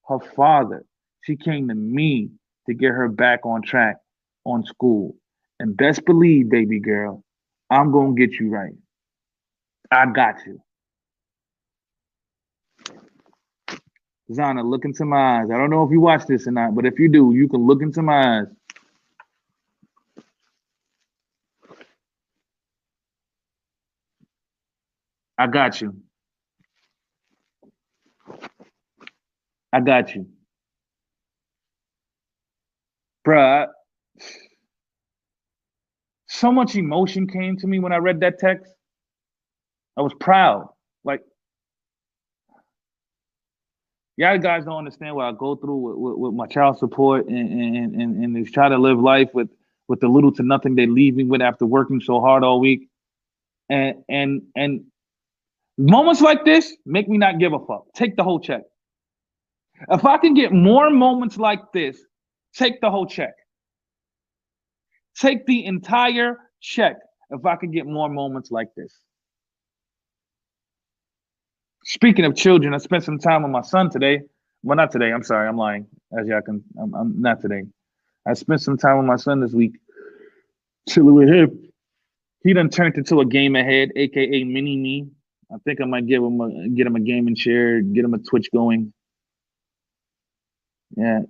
her 0.07 0.19
father. 0.19 0.83
She 1.23 1.35
came 1.35 1.67
to 1.69 1.75
me 1.75 2.31
to 2.67 2.75
get 2.75 2.89
her 2.91 3.07
back 3.09 3.45
on 3.45 3.61
track 3.61 3.97
on 4.45 4.63
school. 4.65 5.15
And 5.59 5.75
best 5.75 6.05
believe, 6.05 6.49
baby 6.49 6.79
girl, 6.79 7.23
I'm 7.69 7.91
going 7.91 8.15
to 8.15 8.27
get 8.27 8.39
you 8.39 8.49
right. 8.49 8.73
I 9.91 10.05
got 10.07 10.35
you. 10.45 10.61
Zana, 14.31 14.63
look 14.69 14.85
into 14.85 15.05
my 15.05 15.39
eyes. 15.41 15.47
I 15.53 15.57
don't 15.57 15.69
know 15.69 15.83
if 15.83 15.91
you 15.91 16.01
watch 16.01 16.25
this 16.27 16.47
or 16.47 16.51
not, 16.51 16.75
but 16.75 16.85
if 16.85 16.99
you 16.99 17.09
do, 17.09 17.33
you 17.33 17.47
can 17.47 17.65
look 17.65 17.81
into 17.81 18.01
my 18.01 18.39
eyes. 18.39 18.47
I 25.37 25.47
got 25.47 25.81
you. 25.81 25.95
I 29.73 29.79
got 29.81 30.15
you 30.15 30.27
bruh, 33.27 33.67
so 36.27 36.51
much 36.51 36.75
emotion 36.75 37.27
came 37.27 37.57
to 37.57 37.67
me 37.67 37.79
when 37.79 37.91
I 37.91 37.97
read 37.97 38.21
that 38.21 38.39
text. 38.39 38.71
I 39.97 40.01
was 40.01 40.13
proud. 40.19 40.69
Like, 41.03 41.21
y'all 44.15 44.37
guys 44.37 44.65
don't 44.65 44.77
understand 44.77 45.15
what 45.15 45.25
I 45.25 45.31
go 45.31 45.55
through 45.55 45.77
with, 45.77 45.97
with, 45.97 46.17
with 46.17 46.33
my 46.33 46.47
child 46.47 46.77
support 46.77 47.27
and 47.27 47.75
and 47.75 48.01
and 48.01 48.35
and 48.35 48.53
try 48.53 48.69
to 48.69 48.77
live 48.77 48.99
life 48.99 49.29
with 49.33 49.49
with 49.87 49.99
the 49.99 50.07
little 50.07 50.31
to 50.33 50.43
nothing 50.43 50.75
they 50.75 50.85
leave 50.85 51.15
me 51.15 51.23
with 51.23 51.41
after 51.41 51.65
working 51.65 51.99
so 51.99 52.19
hard 52.21 52.43
all 52.43 52.59
week. 52.59 52.87
And 53.69 53.95
and 54.07 54.41
and 54.55 54.83
moments 55.77 56.21
like 56.21 56.45
this 56.45 56.75
make 56.85 57.09
me 57.09 57.17
not 57.17 57.39
give 57.39 57.53
a 57.53 57.59
fuck. 57.59 57.85
Take 57.93 58.15
the 58.15 58.23
whole 58.23 58.39
check. 58.39 58.61
If 59.89 60.05
I 60.05 60.17
can 60.17 60.33
get 60.33 60.51
more 60.51 60.89
moments 60.89 61.37
like 61.37 61.71
this, 61.71 61.99
take 62.57 62.81
the 62.81 62.89
whole 62.89 63.05
check. 63.05 63.33
Take 65.19 65.45
the 65.45 65.65
entire 65.65 66.37
check 66.61 66.97
if 67.29 67.45
I 67.45 67.55
could 67.55 67.71
get 67.71 67.85
more 67.85 68.09
moments 68.09 68.51
like 68.51 68.67
this. 68.75 68.99
Speaking 71.85 72.25
of 72.25 72.35
children, 72.35 72.73
I 72.73 72.77
spent 72.77 73.03
some 73.03 73.17
time 73.17 73.43
with 73.43 73.51
my 73.51 73.61
son 73.61 73.89
today. 73.89 74.21
Well, 74.63 74.75
not 74.75 74.91
today. 74.91 75.11
I'm 75.11 75.23
sorry. 75.23 75.47
I'm 75.47 75.57
lying. 75.57 75.87
As 76.17 76.27
y'all 76.27 76.41
can, 76.41 76.63
I'm, 76.79 76.93
I'm 76.93 77.21
not 77.21 77.41
today. 77.41 77.63
I 78.27 78.33
spent 78.33 78.61
some 78.61 78.77
time 78.77 78.97
with 78.97 79.05
my 79.05 79.15
son 79.15 79.39
this 79.39 79.53
week, 79.53 79.77
chilling 80.89 81.15
with 81.15 81.29
him. 81.29 81.71
He 82.43 82.53
done 82.53 82.69
turned 82.69 82.97
into 82.97 83.21
a 83.21 83.25
game 83.25 83.55
ahead, 83.55 83.91
aka 83.95 84.43
mini 84.43 84.77
me. 84.77 85.07
I 85.51 85.57
think 85.63 85.79
I 85.79 85.85
might 85.85 86.07
give 86.07 86.21
him 86.21 86.41
a 86.41 86.69
get 86.69 86.87
him 86.87 86.95
a 86.95 86.99
gaming 86.99 87.35
chair, 87.35 87.81
get 87.81 88.03
him 88.03 88.13
a 88.13 88.17
Twitch 88.17 88.49
going. 88.51 88.93
Yeah, 90.95 91.21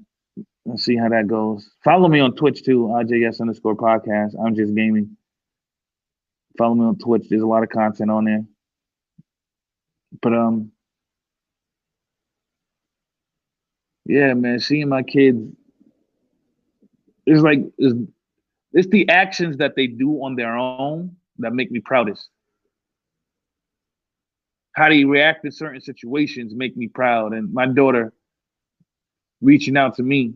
let's 0.67 0.83
see 0.83 0.95
how 0.95 1.09
that 1.09 1.27
goes. 1.27 1.69
Follow 1.83 2.07
me 2.07 2.19
on 2.19 2.35
Twitch 2.35 2.63
too, 2.63 2.87
IJS 2.87 3.41
underscore 3.41 3.75
podcast. 3.75 4.33
I'm 4.39 4.55
just 4.55 4.75
gaming. 4.75 5.17
Follow 6.57 6.75
me 6.75 6.85
on 6.85 6.97
Twitch. 6.97 7.27
There's 7.29 7.41
a 7.41 7.47
lot 7.47 7.63
of 7.63 7.69
content 7.69 8.11
on 8.11 8.25
there. 8.25 8.45
But 10.21 10.33
um, 10.33 10.71
yeah, 14.05 14.33
man, 14.33 14.59
seeing 14.59 14.89
my 14.89 15.03
kids 15.03 15.39
it's 17.27 17.41
like 17.41 17.59
it's, 17.77 17.93
it's 18.71 18.87
the 18.87 19.07
actions 19.09 19.57
that 19.57 19.75
they 19.75 19.85
do 19.85 20.23
on 20.23 20.35
their 20.35 20.55
own 20.55 21.15
that 21.39 21.53
make 21.53 21.69
me 21.69 21.81
proudest. 21.81 22.29
How 24.71 24.89
they 24.89 25.03
react 25.03 25.43
in 25.43 25.51
certain 25.51 25.81
situations 25.81 26.53
make 26.55 26.77
me 26.77 26.87
proud. 26.87 27.33
And 27.33 27.53
my 27.53 27.65
daughter 27.67 28.13
reaching 29.41 29.75
out 29.75 29.95
to 29.95 30.03
me. 30.03 30.35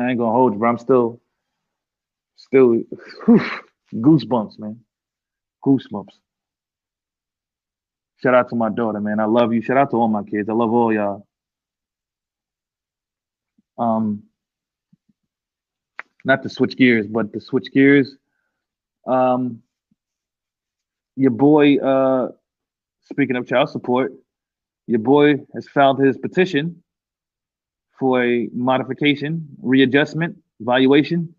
I 0.00 0.08
ain't 0.08 0.18
gonna 0.18 0.32
hold 0.32 0.54
you, 0.54 0.58
but 0.58 0.66
I'm 0.66 0.78
still, 0.78 1.20
still, 2.36 2.82
whew, 3.26 3.40
goosebumps, 3.94 4.58
man. 4.58 4.80
Goosebumps. 5.64 6.14
Shout 8.22 8.34
out 8.34 8.48
to 8.48 8.56
my 8.56 8.70
daughter, 8.70 9.00
man. 9.00 9.20
I 9.20 9.26
love 9.26 9.52
you. 9.52 9.60
Shout 9.60 9.76
out 9.76 9.90
to 9.90 9.96
all 9.98 10.08
my 10.08 10.22
kids. 10.22 10.48
I 10.48 10.54
love 10.54 10.72
all 10.72 10.92
y'all. 10.92 11.26
Um, 13.78 14.22
not 16.24 16.42
to 16.44 16.48
switch 16.48 16.76
gears, 16.78 17.06
but 17.06 17.32
to 17.34 17.40
switch 17.40 17.70
gears. 17.72 18.16
Um, 19.06 19.62
your 21.16 21.30
boy, 21.30 21.76
uh, 21.76 22.28
speaking 23.02 23.36
of 23.36 23.46
child 23.46 23.68
support, 23.68 24.12
your 24.86 25.00
boy 25.00 25.36
has 25.54 25.68
filed 25.68 26.00
his 26.00 26.16
petition 26.16 26.82
for 28.00 28.24
a 28.24 28.48
modification, 28.54 29.46
readjustment, 29.62 30.36
valuation. 30.60 31.34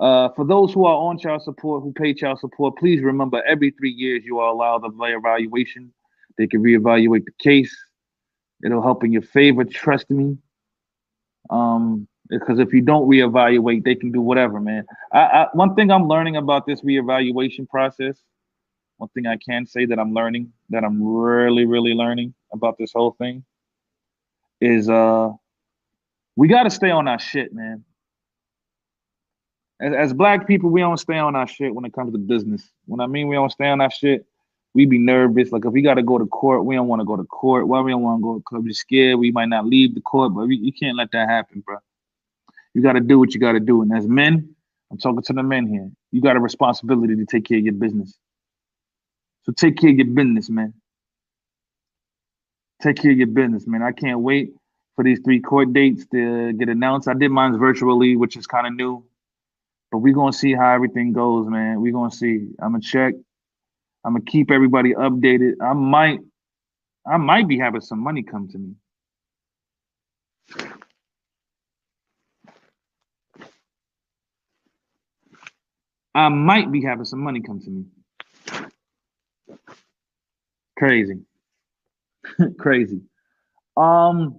Uh, 0.00 0.28
for 0.30 0.44
those 0.44 0.72
who 0.72 0.86
are 0.86 0.94
on 0.94 1.18
child 1.18 1.42
support, 1.42 1.82
who 1.82 1.92
pay 1.92 2.14
child 2.14 2.38
support, 2.38 2.78
please 2.78 3.02
remember 3.02 3.42
every 3.42 3.72
three 3.72 3.90
years 3.90 4.24
you 4.24 4.38
are 4.38 4.50
allowed 4.50 4.84
a 4.84 5.04
evaluation. 5.04 5.92
They 6.38 6.46
can 6.46 6.62
reevaluate 6.62 7.24
the 7.24 7.32
case. 7.40 7.76
It'll 8.64 8.80
help 8.80 9.04
in 9.04 9.12
your 9.12 9.22
favor. 9.22 9.64
Trust 9.64 10.08
me. 10.08 10.38
Um, 11.50 12.06
because 12.28 12.60
if 12.60 12.72
you 12.72 12.80
don't 12.80 13.08
reevaluate, 13.08 13.84
they 13.84 13.96
can 13.96 14.12
do 14.12 14.20
whatever, 14.20 14.60
man. 14.60 14.86
I, 15.12 15.20
I, 15.20 15.46
one 15.52 15.74
thing 15.74 15.90
I'm 15.90 16.08
learning 16.08 16.36
about 16.36 16.66
this 16.66 16.80
reevaluation 16.82 17.68
process, 17.68 18.18
one 18.96 19.10
thing 19.10 19.26
I 19.26 19.36
can 19.36 19.66
say 19.66 19.84
that 19.86 19.98
I'm 19.98 20.14
learning, 20.14 20.52
that 20.70 20.84
I'm 20.84 21.02
really, 21.02 21.66
really 21.66 21.92
learning 21.92 22.32
about 22.52 22.78
this 22.78 22.92
whole 22.92 23.16
thing, 23.18 23.44
is 24.60 24.88
uh, 24.88 25.32
we 26.36 26.48
got 26.48 26.64
to 26.64 26.70
stay 26.70 26.90
on 26.90 27.08
our 27.08 27.18
shit, 27.18 27.52
man 27.52 27.84
as, 29.82 29.92
as 29.94 30.14
black 30.14 30.46
people, 30.46 30.70
we 30.70 30.80
don't 30.80 30.96
stay 30.96 31.18
on 31.18 31.34
our 31.34 31.46
shit 31.46 31.74
when 31.74 31.84
it 31.84 31.92
comes 31.92 32.12
to 32.12 32.18
business. 32.18 32.70
When 32.86 33.00
I 33.00 33.06
mean 33.06 33.26
we 33.26 33.34
don't 33.34 33.50
stay 33.50 33.68
on 33.68 33.80
our 33.80 33.90
shit, 33.90 34.24
we 34.74 34.86
be 34.86 34.98
nervous. 34.98 35.50
Like 35.50 35.64
if 35.66 35.72
we 35.72 35.82
got 35.82 35.94
to 35.94 36.02
go 36.02 36.18
to 36.18 36.26
court, 36.26 36.64
we 36.64 36.76
don't 36.76 36.86
want 36.86 37.00
to 37.00 37.04
go 37.04 37.16
to 37.16 37.24
court. 37.24 37.66
Why 37.66 37.80
we 37.80 37.90
don't 37.90 38.02
want 38.02 38.20
to 38.20 38.22
go? 38.22 38.34
Because 38.38 38.64
we're 38.64 38.72
scared 38.72 39.18
we 39.18 39.32
might 39.32 39.48
not 39.48 39.66
leave 39.66 39.94
the 39.94 40.00
court. 40.00 40.34
But 40.34 40.46
we, 40.46 40.56
you 40.56 40.72
can't 40.72 40.96
let 40.96 41.10
that 41.12 41.28
happen, 41.28 41.62
bro. 41.66 41.78
You 42.74 42.80
got 42.80 42.92
to 42.92 43.00
do 43.00 43.18
what 43.18 43.34
you 43.34 43.40
got 43.40 43.52
to 43.52 43.60
do. 43.60 43.82
And 43.82 43.92
as 43.92 44.06
men, 44.06 44.54
I'm 44.90 44.98
talking 44.98 45.22
to 45.22 45.32
the 45.32 45.42
men 45.42 45.66
here. 45.66 45.90
You 46.12 46.22
got 46.22 46.36
a 46.36 46.40
responsibility 46.40 47.16
to 47.16 47.26
take 47.26 47.44
care 47.44 47.58
of 47.58 47.64
your 47.64 47.74
business. 47.74 48.16
So 49.42 49.52
take 49.52 49.76
care 49.76 49.90
of 49.90 49.96
your 49.96 50.06
business, 50.06 50.48
man. 50.48 50.72
Take 52.80 52.96
care 52.96 53.10
of 53.10 53.18
your 53.18 53.26
business, 53.26 53.66
man. 53.66 53.82
I 53.82 53.92
can't 53.92 54.20
wait 54.20 54.54
for 55.02 55.08
these 55.08 55.20
three 55.24 55.40
court 55.40 55.72
dates 55.72 56.06
to 56.06 56.52
get 56.52 56.68
announced. 56.68 57.08
I 57.08 57.14
did 57.14 57.30
mine 57.30 57.58
virtually, 57.58 58.14
which 58.14 58.36
is 58.36 58.46
kind 58.46 58.68
of 58.68 58.74
new. 58.74 59.04
But 59.90 59.98
we're 59.98 60.14
gonna 60.14 60.32
see 60.32 60.54
how 60.54 60.72
everything 60.72 61.12
goes, 61.12 61.48
man. 61.48 61.80
We're 61.80 61.92
gonna 61.92 62.12
see. 62.12 62.50
I'm 62.60 62.72
gonna 62.72 62.80
check. 62.80 63.14
I'm 64.04 64.12
gonna 64.12 64.24
keep 64.24 64.52
everybody 64.52 64.94
updated. 64.94 65.54
I 65.60 65.72
might, 65.72 66.20
I 67.04 67.16
might 67.16 67.48
be 67.48 67.58
having 67.58 67.80
some 67.80 67.98
money 67.98 68.22
come 68.22 68.48
to 68.48 68.58
me. 68.58 68.74
I 76.14 76.28
might 76.28 76.70
be 76.70 76.82
having 76.82 77.06
some 77.06 77.20
money 77.20 77.40
come 77.40 77.60
to 77.60 77.70
me. 77.70 77.84
Crazy. 80.78 81.22
Crazy. 82.58 83.00
Um 83.76 84.38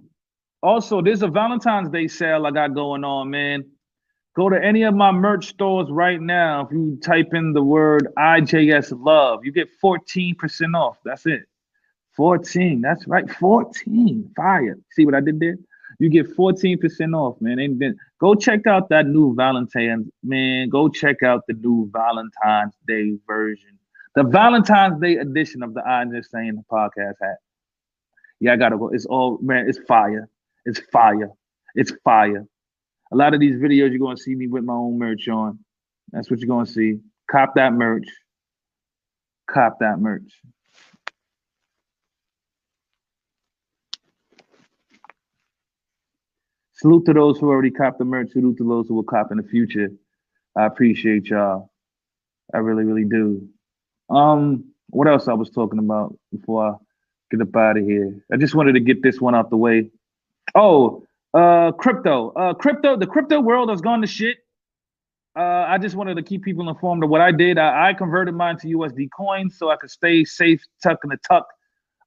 also 0.64 1.02
there's 1.02 1.22
a 1.22 1.28
Valentine's 1.28 1.90
Day 1.90 2.08
sale 2.08 2.46
I 2.46 2.50
got 2.50 2.74
going 2.74 3.04
on, 3.04 3.30
man. 3.30 3.64
Go 4.34 4.48
to 4.48 4.60
any 4.60 4.82
of 4.82 4.94
my 4.94 5.12
merch 5.12 5.46
stores 5.46 5.88
right 5.90 6.20
now. 6.20 6.66
If 6.66 6.72
you 6.72 6.98
type 7.00 7.34
in 7.34 7.52
the 7.52 7.62
word 7.62 8.08
IJS 8.18 8.92
Love, 9.04 9.44
you 9.44 9.52
get 9.52 9.68
14% 9.80 10.74
off. 10.74 10.98
That's 11.04 11.26
it. 11.26 11.42
14. 12.16 12.80
That's 12.80 13.06
right. 13.06 13.30
14. 13.30 14.32
Fire. 14.34 14.78
See 14.90 15.04
what 15.04 15.14
I 15.14 15.20
did 15.20 15.38
there? 15.38 15.56
You 16.00 16.08
get 16.08 16.36
14% 16.36 17.14
off, 17.14 17.40
man. 17.40 17.60
And 17.60 17.78
then 17.78 17.96
go 18.18 18.34
check 18.34 18.66
out 18.66 18.88
that 18.88 19.06
new 19.06 19.34
Valentine's, 19.36 20.08
man. 20.24 20.68
Go 20.68 20.88
check 20.88 21.22
out 21.22 21.42
the 21.46 21.54
new 21.54 21.88
Valentine's 21.92 22.74
Day 22.88 23.16
version. 23.28 23.78
The 24.16 24.24
Valentine's 24.24 25.00
Day 25.00 25.16
edition 25.16 25.62
of 25.62 25.74
the 25.74 25.86
I 25.86 26.04
Just 26.06 26.32
Saying 26.32 26.64
podcast 26.70 27.14
hat. 27.22 27.36
Yeah, 28.40 28.54
I 28.54 28.56
gotta 28.56 28.76
go. 28.76 28.88
It's 28.88 29.06
all 29.06 29.38
man, 29.40 29.68
it's 29.68 29.78
fire. 29.86 30.28
It's 30.64 30.80
fire. 30.92 31.30
It's 31.74 31.92
fire 32.04 32.46
a 33.14 33.16
lot 33.16 33.32
of 33.32 33.38
these 33.38 33.54
videos 33.56 33.90
you're 33.90 33.98
going 33.98 34.16
to 34.16 34.22
see 34.22 34.34
me 34.34 34.48
with 34.48 34.64
my 34.64 34.72
own 34.72 34.98
merch 34.98 35.28
on. 35.28 35.60
That's 36.10 36.28
what 36.28 36.40
you're 36.40 36.48
going 36.48 36.66
to 36.66 36.72
see. 36.72 36.98
Cop 37.30 37.54
that 37.54 37.72
merch. 37.72 38.08
Cop 39.48 39.78
that 39.78 40.00
merch. 40.00 40.32
Salute 46.72 47.06
to 47.06 47.12
those 47.12 47.38
who 47.38 47.48
already 47.48 47.70
copped 47.70 47.98
the 47.98 48.04
merch. 48.04 48.32
Salute 48.32 48.58
to 48.58 48.68
those 48.68 48.88
who 48.88 48.94
will 48.94 49.04
cop 49.04 49.30
in 49.30 49.38
the 49.38 49.44
future. 49.44 49.90
I 50.56 50.66
appreciate 50.66 51.26
y'all. 51.26 51.70
I 52.52 52.58
really, 52.58 52.84
really 52.84 53.04
do. 53.04 53.48
Um, 54.10 54.72
what 54.90 55.06
else 55.06 55.28
I 55.28 55.34
was 55.34 55.50
talking 55.50 55.78
about 55.78 56.16
before 56.32 56.66
I 56.66 56.74
get 57.30 57.40
up 57.40 57.54
out 57.54 57.78
of 57.78 57.84
here? 57.84 58.24
I 58.32 58.36
just 58.36 58.56
wanted 58.56 58.72
to 58.72 58.80
get 58.80 59.04
this 59.04 59.20
one 59.20 59.36
out 59.36 59.50
the 59.50 59.56
way. 59.56 59.90
Oh, 60.54 61.04
uh, 61.32 61.72
crypto. 61.72 62.30
Uh, 62.30 62.54
crypto. 62.54 62.96
The 62.96 63.06
crypto 63.06 63.40
world 63.40 63.70
has 63.70 63.80
gone 63.80 64.00
to 64.00 64.06
shit. 64.06 64.38
Uh, 65.36 65.66
I 65.68 65.78
just 65.78 65.96
wanted 65.96 66.14
to 66.16 66.22
keep 66.22 66.44
people 66.44 66.68
informed 66.68 67.02
of 67.02 67.10
what 67.10 67.20
I 67.20 67.32
did. 67.32 67.58
I, 67.58 67.88
I 67.88 67.94
converted 67.94 68.34
mine 68.34 68.56
to 68.58 68.68
USD 68.68 69.08
coins 69.16 69.58
so 69.58 69.68
I 69.68 69.76
could 69.76 69.90
stay 69.90 70.24
safe, 70.24 70.62
tuck 70.82 70.98
in 71.02 71.10
the 71.10 71.16
tuck. 71.28 71.48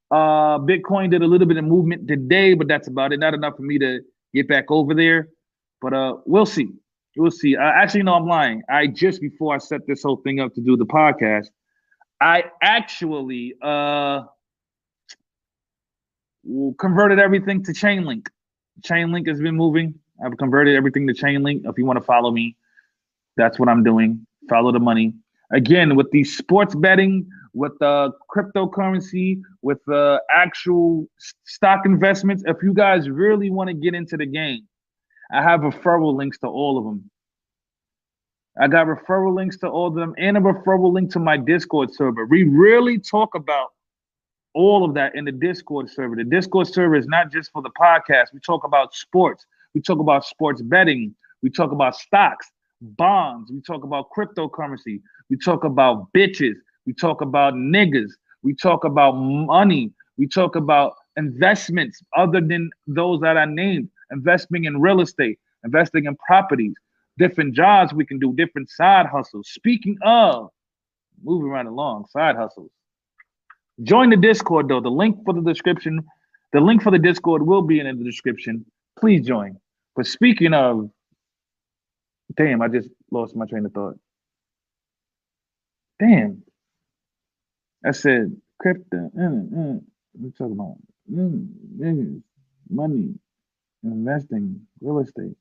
Uh, 0.09 0.59
Bitcoin 0.59 1.11
did 1.11 1.21
a 1.21 1.27
little 1.27 1.47
bit 1.47 1.57
of 1.57 1.65
movement 1.65 2.07
today, 2.07 2.53
but 2.53 2.69
that's 2.69 2.87
about 2.87 3.11
it. 3.11 3.19
Not 3.19 3.33
enough 3.33 3.57
for 3.57 3.63
me 3.63 3.77
to 3.79 3.99
get 4.33 4.47
back 4.47 4.71
over 4.71 4.93
there. 4.93 5.27
But 5.81 5.93
uh, 5.93 6.17
we'll 6.25 6.45
see. 6.45 6.69
We'll 7.17 7.31
see. 7.31 7.57
I 7.57 7.69
actually 7.81 8.03
no, 8.03 8.13
I'm 8.13 8.27
lying. 8.27 8.61
I 8.69 8.87
just 8.87 9.19
before 9.19 9.53
I 9.53 9.57
set 9.57 9.85
this 9.87 10.03
whole 10.03 10.17
thing 10.17 10.39
up 10.39 10.53
to 10.53 10.61
do 10.61 10.77
the 10.77 10.85
podcast, 10.85 11.47
I 12.21 12.45
actually 12.61 13.55
uh 13.61 14.23
converted 16.79 17.19
everything 17.19 17.63
to 17.63 17.71
Chainlink. 17.71 18.27
Chainlink 18.81 19.27
has 19.27 19.39
been 19.41 19.55
moving. 19.55 19.93
I've 20.23 20.37
converted 20.37 20.75
everything 20.75 21.07
to 21.07 21.13
Chainlink. 21.13 21.61
If 21.65 21.77
you 21.77 21.85
want 21.85 21.99
to 21.99 22.05
follow 22.05 22.31
me, 22.31 22.55
that's 23.35 23.59
what 23.59 23.69
I'm 23.69 23.83
doing. 23.83 24.25
Follow 24.49 24.71
the 24.71 24.79
money. 24.79 25.13
Again, 25.51 25.95
with 25.95 26.11
the 26.11 26.23
sports 26.23 26.75
betting, 26.75 27.27
with 27.53 27.73
the 27.79 28.11
cryptocurrency, 28.29 29.41
with 29.61 29.79
the 29.87 30.21
actual 30.31 31.07
stock 31.45 31.85
investments. 31.85 32.43
If 32.45 32.57
you 32.61 32.73
guys 32.73 33.09
really 33.09 33.49
want 33.49 33.69
to 33.69 33.73
get 33.73 33.95
into 33.95 34.17
the 34.17 34.25
game, 34.25 34.67
I 35.31 35.41
have 35.41 35.61
referral 35.61 36.15
links 36.15 36.37
to 36.39 36.47
all 36.47 36.77
of 36.77 36.83
them. 36.85 37.09
I 38.59 38.67
got 38.67 38.87
referral 38.87 39.35
links 39.35 39.57
to 39.59 39.67
all 39.67 39.87
of 39.87 39.95
them 39.95 40.15
and 40.17 40.37
a 40.37 40.39
referral 40.39 40.91
link 40.91 41.11
to 41.13 41.19
my 41.19 41.37
Discord 41.37 41.93
server. 41.93 42.25
We 42.25 42.43
really 42.43 42.97
talk 42.97 43.35
about 43.35 43.73
all 44.57 44.83
of 44.83 44.95
that 44.95 45.15
in 45.15 45.23
the 45.23 45.31
Discord 45.31 45.87
server. 45.87 46.15
The 46.15 46.23
Discord 46.23 46.67
server 46.67 46.95
is 46.95 47.05
not 47.05 47.31
just 47.31 47.51
for 47.51 47.61
the 47.61 47.69
podcast. 47.79 48.33
We 48.33 48.39
talk 48.39 48.63
about 48.63 48.95
sports. 48.95 49.45
We 49.75 49.81
talk 49.81 49.99
about 49.99 50.25
sports 50.25 50.63
betting. 50.63 51.13
We 51.43 51.51
talk 51.51 51.71
about 51.71 51.95
stocks, 51.95 52.49
bonds. 52.81 53.51
We 53.51 53.61
talk 53.61 53.83
about 53.83 54.07
cryptocurrency. 54.17 54.99
We 55.29 55.37
talk 55.37 55.63
about 55.63 56.11
bitches. 56.11 56.55
We 56.87 56.93
talk 56.93 57.21
about 57.21 57.53
niggas. 57.53 58.09
We 58.41 58.55
talk 58.55 58.83
about 58.83 59.11
money. 59.11 59.91
We 60.17 60.27
talk 60.27 60.55
about 60.55 60.95
investments 61.17 62.01
other 62.15 62.41
than 62.41 62.71
those 62.87 63.21
that 63.21 63.37
I 63.37 63.45
named. 63.45 63.89
Investing 64.11 64.63
in 64.63 64.81
real 64.81 65.01
estate, 65.01 65.37
investing 65.65 66.05
in 66.05 66.15
properties, 66.15 66.73
different 67.19 67.53
jobs 67.53 67.93
we 67.93 68.05
can 68.05 68.17
do, 68.17 68.33
different 68.33 68.71
side 68.71 69.05
hustles. 69.05 69.49
Speaking 69.49 69.97
of, 70.01 70.49
moving 71.23 71.49
right 71.49 71.65
along, 71.65 72.05
side 72.09 72.35
hustles. 72.35 72.71
Join 73.83 74.09
the 74.09 74.17
Discord 74.17 74.67
though. 74.69 74.81
The 74.81 74.89
link 74.89 75.23
for 75.25 75.33
the 75.33 75.41
description, 75.41 76.05
the 76.53 76.59
link 76.59 76.81
for 76.81 76.91
the 76.91 76.99
Discord 76.99 77.45
will 77.45 77.61
be 77.61 77.79
in 77.79 77.85
the 77.85 78.03
description. 78.03 78.65
Please 78.99 79.25
join. 79.25 79.57
But 79.95 80.07
speaking 80.07 80.53
of, 80.53 80.89
damn, 82.35 82.61
I 82.61 82.67
just 82.67 82.89
lost 83.11 83.35
my 83.35 83.45
train 83.45 83.65
of 83.65 83.73
thought. 83.73 83.97
Damn. 85.99 86.43
I 87.85 87.91
said 87.91 88.35
crypto. 88.59 89.11
Mm, 89.17 89.49
mm, 89.51 89.81
we 90.19 90.31
talking 90.31 90.53
about 90.53 90.77
mm, 91.11 91.47
niggas, 91.79 92.21
money, 92.69 93.15
investing, 93.83 94.61
real 94.81 94.99
estate. 94.99 95.35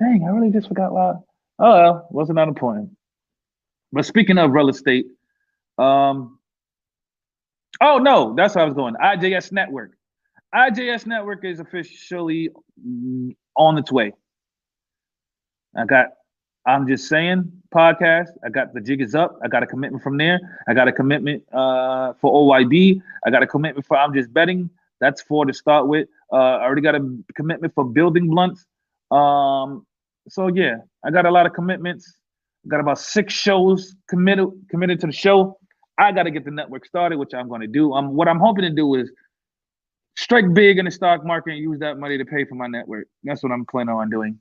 Dang, 0.00 0.24
I 0.24 0.30
really 0.30 0.52
just 0.52 0.68
forgot 0.68 0.92
why. 0.92 1.14
Oh 1.58 1.74
well, 1.74 2.08
wasn't 2.10 2.36
that 2.36 2.48
important. 2.48 2.90
But 3.92 4.04
speaking 4.04 4.38
of 4.38 4.52
real 4.52 4.68
estate, 4.68 5.06
um, 5.78 6.37
oh 7.80 7.98
no, 7.98 8.34
that's 8.34 8.54
what 8.54 8.62
I 8.62 8.64
was 8.64 8.74
going. 8.74 8.94
IJS 8.94 9.52
Network. 9.52 9.92
IJS 10.54 11.06
Network 11.06 11.44
is 11.44 11.60
officially 11.60 12.50
on 13.56 13.78
its 13.78 13.92
way. 13.92 14.12
I 15.76 15.84
got 15.84 16.08
I'm 16.66 16.86
just 16.86 17.08
saying 17.08 17.50
podcast. 17.74 18.28
I 18.44 18.50
got 18.50 18.74
the 18.74 18.80
jig 18.80 19.00
is 19.00 19.14
up. 19.14 19.38
I 19.42 19.48
got 19.48 19.62
a 19.62 19.66
commitment 19.66 20.02
from 20.02 20.16
there. 20.16 20.38
I 20.68 20.74
got 20.74 20.88
a 20.88 20.92
commitment 20.92 21.42
uh, 21.52 22.14
for 22.20 22.32
OYB. 22.32 23.00
I 23.24 23.30
got 23.30 23.42
a 23.42 23.46
commitment 23.46 23.86
for 23.86 23.96
I'm 23.96 24.12
just 24.12 24.32
betting. 24.32 24.68
That's 25.00 25.22
four 25.22 25.46
to 25.46 25.52
start 25.52 25.86
with. 25.86 26.08
Uh, 26.32 26.36
I 26.36 26.64
already 26.64 26.82
got 26.82 26.94
a 26.94 27.08
commitment 27.34 27.74
for 27.74 27.84
building 27.84 28.28
blunts. 28.28 28.66
Um, 29.10 29.86
so 30.28 30.48
yeah, 30.48 30.76
I 31.04 31.10
got 31.10 31.24
a 31.24 31.30
lot 31.30 31.46
of 31.46 31.52
commitments. 31.52 32.12
Got 32.66 32.80
about 32.80 32.98
six 32.98 33.32
shows 33.32 33.94
committed 34.08 34.48
committed 34.68 35.00
to 35.00 35.06
the 35.06 35.12
show. 35.12 35.58
I 35.98 36.12
got 36.12 36.24
to 36.24 36.30
get 36.30 36.44
the 36.44 36.50
network 36.50 36.86
started, 36.86 37.18
which 37.18 37.34
I'm 37.34 37.48
going 37.48 37.60
to 37.60 37.66
do. 37.66 37.92
Um, 37.92 38.14
what 38.14 38.28
I'm 38.28 38.38
hoping 38.38 38.62
to 38.62 38.70
do 38.70 38.94
is 38.94 39.10
strike 40.16 40.52
big 40.54 40.78
in 40.78 40.84
the 40.84 40.90
stock 40.90 41.24
market 41.24 41.52
and 41.52 41.58
use 41.60 41.80
that 41.80 41.98
money 41.98 42.18
to 42.18 42.24
pay 42.24 42.44
for 42.44 42.54
my 42.54 42.66
network. 42.68 43.08
That's 43.24 43.42
what 43.42 43.52
I'm 43.52 43.66
planning 43.66 43.94
on 43.94 44.08
doing. 44.10 44.40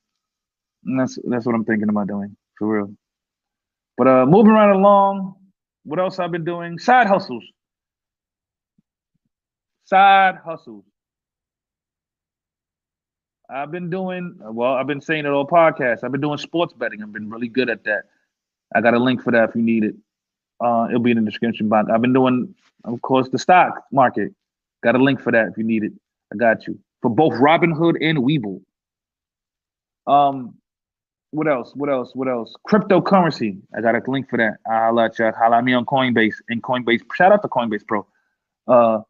And 0.85 0.99
that's 0.99 1.17
that's 1.25 1.45
what 1.45 1.55
I'm 1.55 1.65
thinking 1.65 1.89
about 1.89 2.07
doing 2.07 2.35
for 2.57 2.77
real. 2.77 2.93
But 3.97 4.07
uh, 4.07 4.25
moving 4.27 4.53
right 4.53 4.71
along, 4.71 5.35
what 5.83 5.99
else 5.99 6.19
I've 6.19 6.31
been 6.31 6.45
doing? 6.45 6.77
Side 6.77 7.07
hustles. 7.07 7.43
Side 9.85 10.35
hustles. 10.45 10.85
I've 13.49 13.71
been 13.71 13.89
doing 13.89 14.35
well. 14.39 14.73
I've 14.73 14.87
been 14.87 15.01
saying 15.01 15.25
it 15.25 15.29
all 15.29 15.47
podcasts. 15.47 16.03
I've 16.03 16.11
been 16.11 16.21
doing 16.21 16.37
sports 16.37 16.73
betting. 16.73 17.01
I've 17.01 17.13
been 17.13 17.29
really 17.29 17.47
good 17.47 17.69
at 17.69 17.83
that. 17.85 18.03
I 18.75 18.81
got 18.81 18.93
a 18.93 18.99
link 18.99 19.23
for 19.23 19.31
that 19.31 19.49
if 19.49 19.55
you 19.55 19.61
need 19.61 19.85
it. 19.85 19.95
Uh, 20.59 20.87
it'll 20.89 21.01
be 21.01 21.11
in 21.11 21.17
the 21.17 21.29
description 21.29 21.69
box. 21.69 21.89
I've 21.93 22.01
been 22.01 22.13
doing, 22.13 22.53
of 22.83 23.01
course, 23.01 23.29
the 23.29 23.37
stock 23.39 23.83
market. 23.91 24.33
Got 24.83 24.95
a 24.95 25.03
link 25.03 25.21
for 25.21 25.31
that 25.31 25.47
if 25.47 25.57
you 25.57 25.63
need 25.63 25.83
it. 25.83 25.91
I 26.33 26.37
got 26.37 26.67
you 26.67 26.79
for 27.01 27.09
both 27.09 27.33
Robinhood 27.33 27.97
and 28.01 28.19
Webull. 28.19 28.61
Um, 30.07 30.55
what 31.31 31.47
else? 31.47 31.73
What 31.75 31.89
else? 31.89 32.15
What 32.15 32.27
else? 32.27 32.53
Cryptocurrency. 32.67 33.59
I 33.77 33.81
got 33.81 33.95
a 33.95 34.01
link 34.09 34.29
for 34.29 34.37
that. 34.37 34.57
I'll 34.69 34.93
let 34.93 35.19
you 35.19 35.31
holla 35.37 35.61
me 35.61 35.73
on 35.73 35.85
Coinbase 35.85 36.35
and 36.49 36.63
Coinbase. 36.63 37.01
Shout 37.13 37.31
out 37.31 37.41
to 37.41 37.47
Coinbase 37.47 37.85
Pro. 37.85 38.07
Uh, 38.67 39.01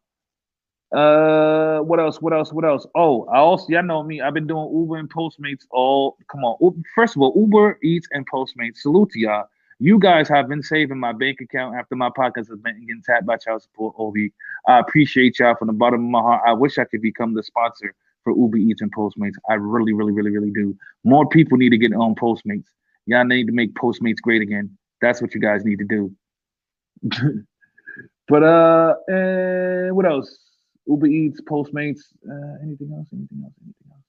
uh, 0.94 1.80
what 1.80 2.00
else? 2.00 2.20
What 2.20 2.32
else? 2.32 2.52
What 2.52 2.64
else? 2.64 2.86
Oh, 2.94 3.24
I 3.26 3.38
also 3.38 3.66
y'all 3.68 3.82
know 3.82 4.02
me. 4.02 4.20
I've 4.20 4.34
been 4.34 4.46
doing 4.46 4.74
Uber 4.74 4.96
and 4.96 5.10
Postmates. 5.10 5.66
All 5.70 6.16
come 6.30 6.44
on. 6.44 6.82
First 6.94 7.14
of 7.14 7.22
all, 7.22 7.32
Uber 7.36 7.78
Eats 7.82 8.08
and 8.10 8.28
Postmates. 8.28 8.78
Salute 8.78 9.10
to 9.10 9.20
y'all. 9.20 9.46
You 9.80 9.98
guys 9.98 10.28
have 10.28 10.48
been 10.48 10.62
saving 10.62 10.98
my 10.98 11.12
bank 11.12 11.40
account 11.40 11.76
after 11.76 11.94
my 11.94 12.10
podcast 12.10 12.48
has 12.48 12.58
been 12.60 12.80
getting 12.80 13.02
tapped 13.04 13.26
by 13.26 13.36
child 13.36 13.62
support 13.62 13.94
week. 14.12 14.32
I 14.66 14.80
appreciate 14.80 15.38
y'all 15.38 15.54
from 15.54 15.68
the 15.68 15.72
bottom 15.72 16.04
of 16.04 16.10
my 16.10 16.20
heart. 16.20 16.42
I 16.44 16.52
wish 16.52 16.78
I 16.78 16.84
could 16.84 17.00
become 17.00 17.34
the 17.34 17.44
sponsor 17.44 17.94
for 18.24 18.36
Uber 18.36 18.56
Eats 18.56 18.82
and 18.82 18.92
Postmates. 18.92 19.36
I 19.48 19.54
really, 19.54 19.92
really, 19.92 20.12
really, 20.12 20.30
really 20.30 20.50
do. 20.50 20.76
More 21.04 21.28
people 21.28 21.58
need 21.58 21.70
to 21.70 21.78
get 21.78 21.92
on 21.92 22.16
Postmates. 22.16 22.66
Y'all 23.06 23.24
need 23.24 23.46
to 23.46 23.52
make 23.52 23.72
Postmates 23.74 24.20
great 24.20 24.42
again. 24.42 24.76
That's 25.00 25.22
what 25.22 25.32
you 25.32 25.40
guys 25.40 25.64
need 25.64 25.78
to 25.78 25.84
do. 25.84 26.12
but 28.28 28.42
uh, 28.42 28.94
uh, 29.10 29.94
what 29.94 30.06
else? 30.06 30.38
Uber 30.88 31.06
Eats, 31.06 31.40
Postmates, 31.42 32.00
uh, 32.28 32.56
anything 32.64 32.92
else? 32.92 33.08
Anything 33.12 33.42
else? 33.44 33.52
Anything 33.62 33.92
else? 33.92 34.02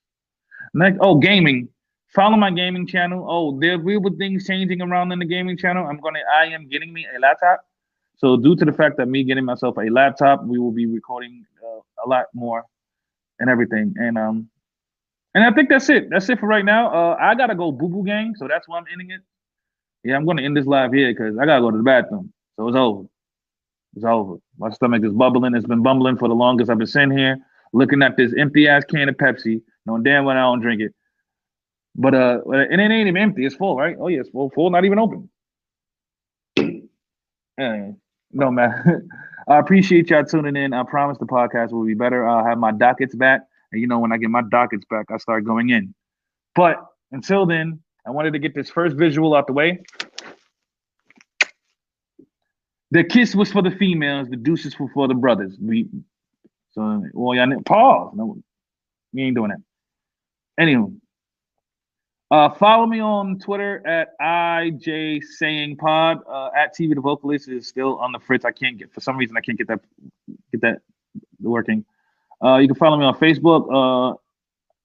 Next, 0.74 0.98
oh, 1.00 1.16
gaming. 1.16 1.70
Follow 2.14 2.38
my 2.38 2.52
gaming 2.52 2.88
channel. 2.88 3.26
Oh, 3.30 3.60
there 3.60 3.78
will 3.78 4.00
be 4.00 4.16
things 4.18 4.48
changing 4.48 4.82
around 4.82 5.12
in 5.12 5.20
the 5.20 5.26
gaming 5.26 5.58
channel. 5.58 5.86
I'm 5.86 6.00
gonna, 6.00 6.20
I 6.34 6.46
am 6.48 6.68
getting 6.68 6.92
me 6.92 7.06
a 7.16 7.20
laptop. 7.20 7.66
So 8.18 8.36
due 8.36 8.56
to 8.56 8.66
the 8.66 8.74
fact 8.74 8.98
that 8.98 9.08
me 9.08 9.24
getting 9.24 9.46
myself 9.46 9.78
a 9.78 9.90
laptop, 9.90 10.44
we 10.44 10.60
will 10.60 10.72
be 10.72 10.86
recording 10.86 11.46
uh, 11.64 11.80
a 12.06 12.10
lot 12.10 12.26
more 12.34 12.66
and 13.40 13.50
everything. 13.50 13.94
And 13.98 14.18
um, 14.18 14.50
and 15.36 15.44
I 15.44 15.52
think 15.52 15.70
that's 15.70 15.90
it. 15.90 16.10
That's 16.10 16.30
it 16.30 16.40
for 16.40 16.48
right 16.48 16.66
now. 16.66 16.94
Uh, 16.94 17.18
I 17.20 17.36
gotta 17.36 17.56
go 17.56 17.72
boo 17.72 17.88
boo 17.88 18.04
gang, 18.04 18.34
so 18.36 18.48
that's 18.48 18.68
why 18.68 18.78
I'm 18.78 18.86
ending 18.92 19.12
it. 19.12 19.22
Yeah, 20.04 20.16
I'm 20.16 20.26
gonna 20.26 20.42
end 20.42 20.58
this 20.58 20.66
live 20.66 20.92
here 20.92 21.14
because 21.14 21.38
I 21.38 21.46
gotta 21.46 21.62
go 21.62 21.72
to 21.72 21.78
the 21.78 21.84
bathroom. 21.84 22.34
So 22.56 22.68
it's 22.68 22.78
over. 22.78 23.08
It's 23.96 24.06
over. 24.06 24.38
My 24.58 24.70
stomach 24.72 25.04
is 25.04 25.14
bubbling. 25.14 25.56
It's 25.56 25.68
been 25.68 25.84
bumbling 25.84 26.18
for 26.18 26.28
the 26.28 26.36
longest 26.36 26.70
I've 26.70 26.78
been 26.78 26.88
sitting 26.88 27.18
here 27.18 27.38
looking 27.74 28.02
at 28.02 28.18
this 28.18 28.34
empty 28.38 28.68
ass 28.68 28.84
can 28.86 29.10
of 29.10 29.16
Pepsi, 29.16 29.62
knowing 29.86 30.04
damn 30.04 30.26
well 30.26 30.38
I 30.38 30.42
don't 30.42 30.62
drink 30.62 30.82
it. 30.82 30.94
But 31.96 32.14
uh, 32.14 32.42
and 32.46 32.80
it 32.80 32.92
ain't 32.92 33.08
even 33.08 33.18
empty. 33.18 33.46
It's 33.46 33.56
full, 33.56 33.76
right? 33.76 33.96
Oh 34.00 34.08
yeah, 34.08 34.22
it's 34.22 34.30
full. 34.30 34.50
Full, 34.52 34.70
not 34.70 34.86
even 34.86 35.00
open. 35.00 35.30
yeah, 36.58 37.92
no 38.32 38.52
man. 38.52 39.10
I 39.48 39.58
appreciate 39.58 40.10
y'all 40.10 40.24
tuning 40.24 40.56
in. 40.56 40.74
I 40.74 40.84
promise 40.84 41.18
the 41.18 41.26
podcast 41.26 41.72
will 41.72 41.86
be 41.86 41.96
better. 41.96 42.28
I'll 42.28 42.46
have 42.46 42.58
my 42.58 42.72
dockets 42.72 43.16
back, 43.16 43.42
and 43.72 43.82
you 43.82 43.88
know 43.88 44.00
when 44.00 44.12
I 44.12 44.18
get 44.18 44.30
my 44.30 44.44
dockets 44.44 44.86
back, 44.90 45.08
I 45.10 45.18
start 45.18 45.44
going 45.44 45.70
in. 45.70 45.94
But 46.56 46.78
until 47.12 47.46
then, 47.46 47.80
I 48.06 48.12
wanted 48.12 48.34
to 48.34 48.40
get 48.40 48.54
this 48.54 48.70
first 48.70 48.96
visual 48.96 49.36
out 49.36 49.48
the 49.48 49.54
way. 49.54 49.82
The 52.92 53.04
kiss 53.04 53.36
was 53.36 53.52
for 53.52 53.62
the 53.62 53.72
females. 53.72 54.30
The 54.30 54.36
deuces 54.36 54.80
were 54.80 54.90
for 54.94 55.08
the 55.08 55.14
brothers. 55.14 55.58
We 55.60 55.88
so 56.72 57.04
well, 57.14 57.36
y'all 57.36 57.62
pause. 57.66 58.14
No, 58.16 58.38
we 59.14 59.24
ain't 59.24 59.36
doing 59.36 59.50
that. 59.50 59.62
Anyway, 60.62 60.92
uh, 62.32 62.50
follow 62.50 62.86
me 62.86 63.00
on 63.00 63.40
Twitter 63.40 63.86
at 63.88 64.20
IJ 64.20 65.24
Saying 65.24 65.78
Pod. 65.78 66.20
Uh, 66.30 66.50
at 66.56 66.76
TV 66.76 66.94
the 66.94 67.02
Vocalist 67.02 67.48
is 67.48 67.68
still 67.68 67.98
on 67.98 68.12
the 68.12 68.20
fritz. 68.20 68.46
I 68.46 68.52
can't 68.52 68.78
get 68.78 68.94
for 68.94 69.02
some 69.02 69.18
reason 69.18 69.36
I 69.36 69.42
can't 69.42 69.58
get 69.58 69.68
that 69.68 69.80
get 70.52 70.62
that 70.62 70.82
working. 71.42 71.86
Uh, 72.44 72.58
you 72.58 72.68
can 72.68 72.76
follow 72.76 72.98
me 72.98 73.06
on 73.06 73.18
Facebook, 73.18 73.66
uh, 73.70 74.16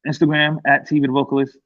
Instagram 0.09 0.59
at 0.66 0.88
TV 0.88 1.02
the 1.02 1.09
Vocalist. 1.09 1.59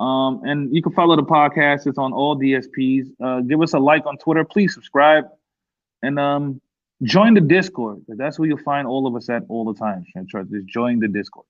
Um, 0.00 0.42
and 0.44 0.74
you 0.74 0.82
can 0.82 0.92
follow 0.92 1.16
the 1.16 1.24
podcast. 1.24 1.86
It's 1.86 1.98
on 1.98 2.12
all 2.12 2.36
DSPs. 2.36 3.06
Uh, 3.22 3.40
give 3.40 3.62
us 3.62 3.74
a 3.74 3.78
like 3.78 4.06
on 4.06 4.16
Twitter. 4.18 4.44
Please 4.44 4.74
subscribe 4.74 5.24
and 6.02 6.18
um, 6.18 6.60
join 7.02 7.34
the 7.34 7.40
Discord. 7.40 8.02
That's 8.08 8.38
where 8.38 8.48
you'll 8.48 8.58
find 8.58 8.86
all 8.86 9.06
of 9.06 9.16
us 9.16 9.28
at 9.28 9.42
all 9.48 9.64
the 9.64 9.78
time. 9.78 10.04
Just 10.26 10.66
join 10.66 11.00
the 11.00 11.08
Discord. 11.08 11.46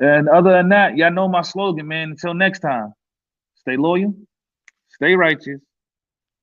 And 0.00 0.28
other 0.28 0.52
than 0.52 0.70
that, 0.70 0.96
y'all 0.96 1.12
know 1.12 1.28
my 1.28 1.42
slogan, 1.42 1.88
man. 1.88 2.10
Until 2.10 2.34
next 2.34 2.60
time, 2.60 2.94
stay 3.56 3.76
loyal, 3.76 4.14
stay 4.90 5.14
righteous, 5.14 5.60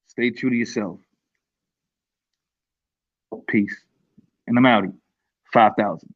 stay 0.08 0.32
true 0.32 0.52
to 0.52 0.56
yourself. 0.56 1.00
Peace. 3.48 3.76
And 4.48 4.58
I'm 4.58 4.66
out. 4.66 4.86
5,000. 5.54 6.14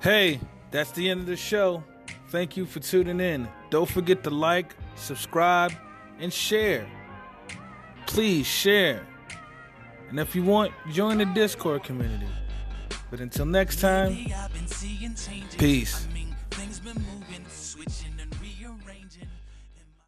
Hey, 0.00 0.40
that's 0.70 0.92
the 0.92 1.10
end 1.10 1.20
of 1.20 1.26
the 1.26 1.36
show. 1.36 1.84
Thank 2.30 2.56
you 2.56 2.64
for 2.64 2.80
tuning 2.80 3.20
in. 3.20 3.46
Don't 3.68 3.88
forget 3.88 4.24
to 4.24 4.30
like, 4.30 4.74
subscribe, 4.94 5.72
and 6.18 6.32
share. 6.32 6.86
Please 8.06 8.46
share. 8.46 9.06
And 10.08 10.18
if 10.18 10.34
you 10.34 10.42
want, 10.42 10.72
join 10.90 11.18
the 11.18 11.26
Discord 11.26 11.84
community. 11.84 12.26
But 13.10 13.20
until 13.20 13.44
next 13.44 13.80
time, 13.80 14.16
peace. 15.58 16.06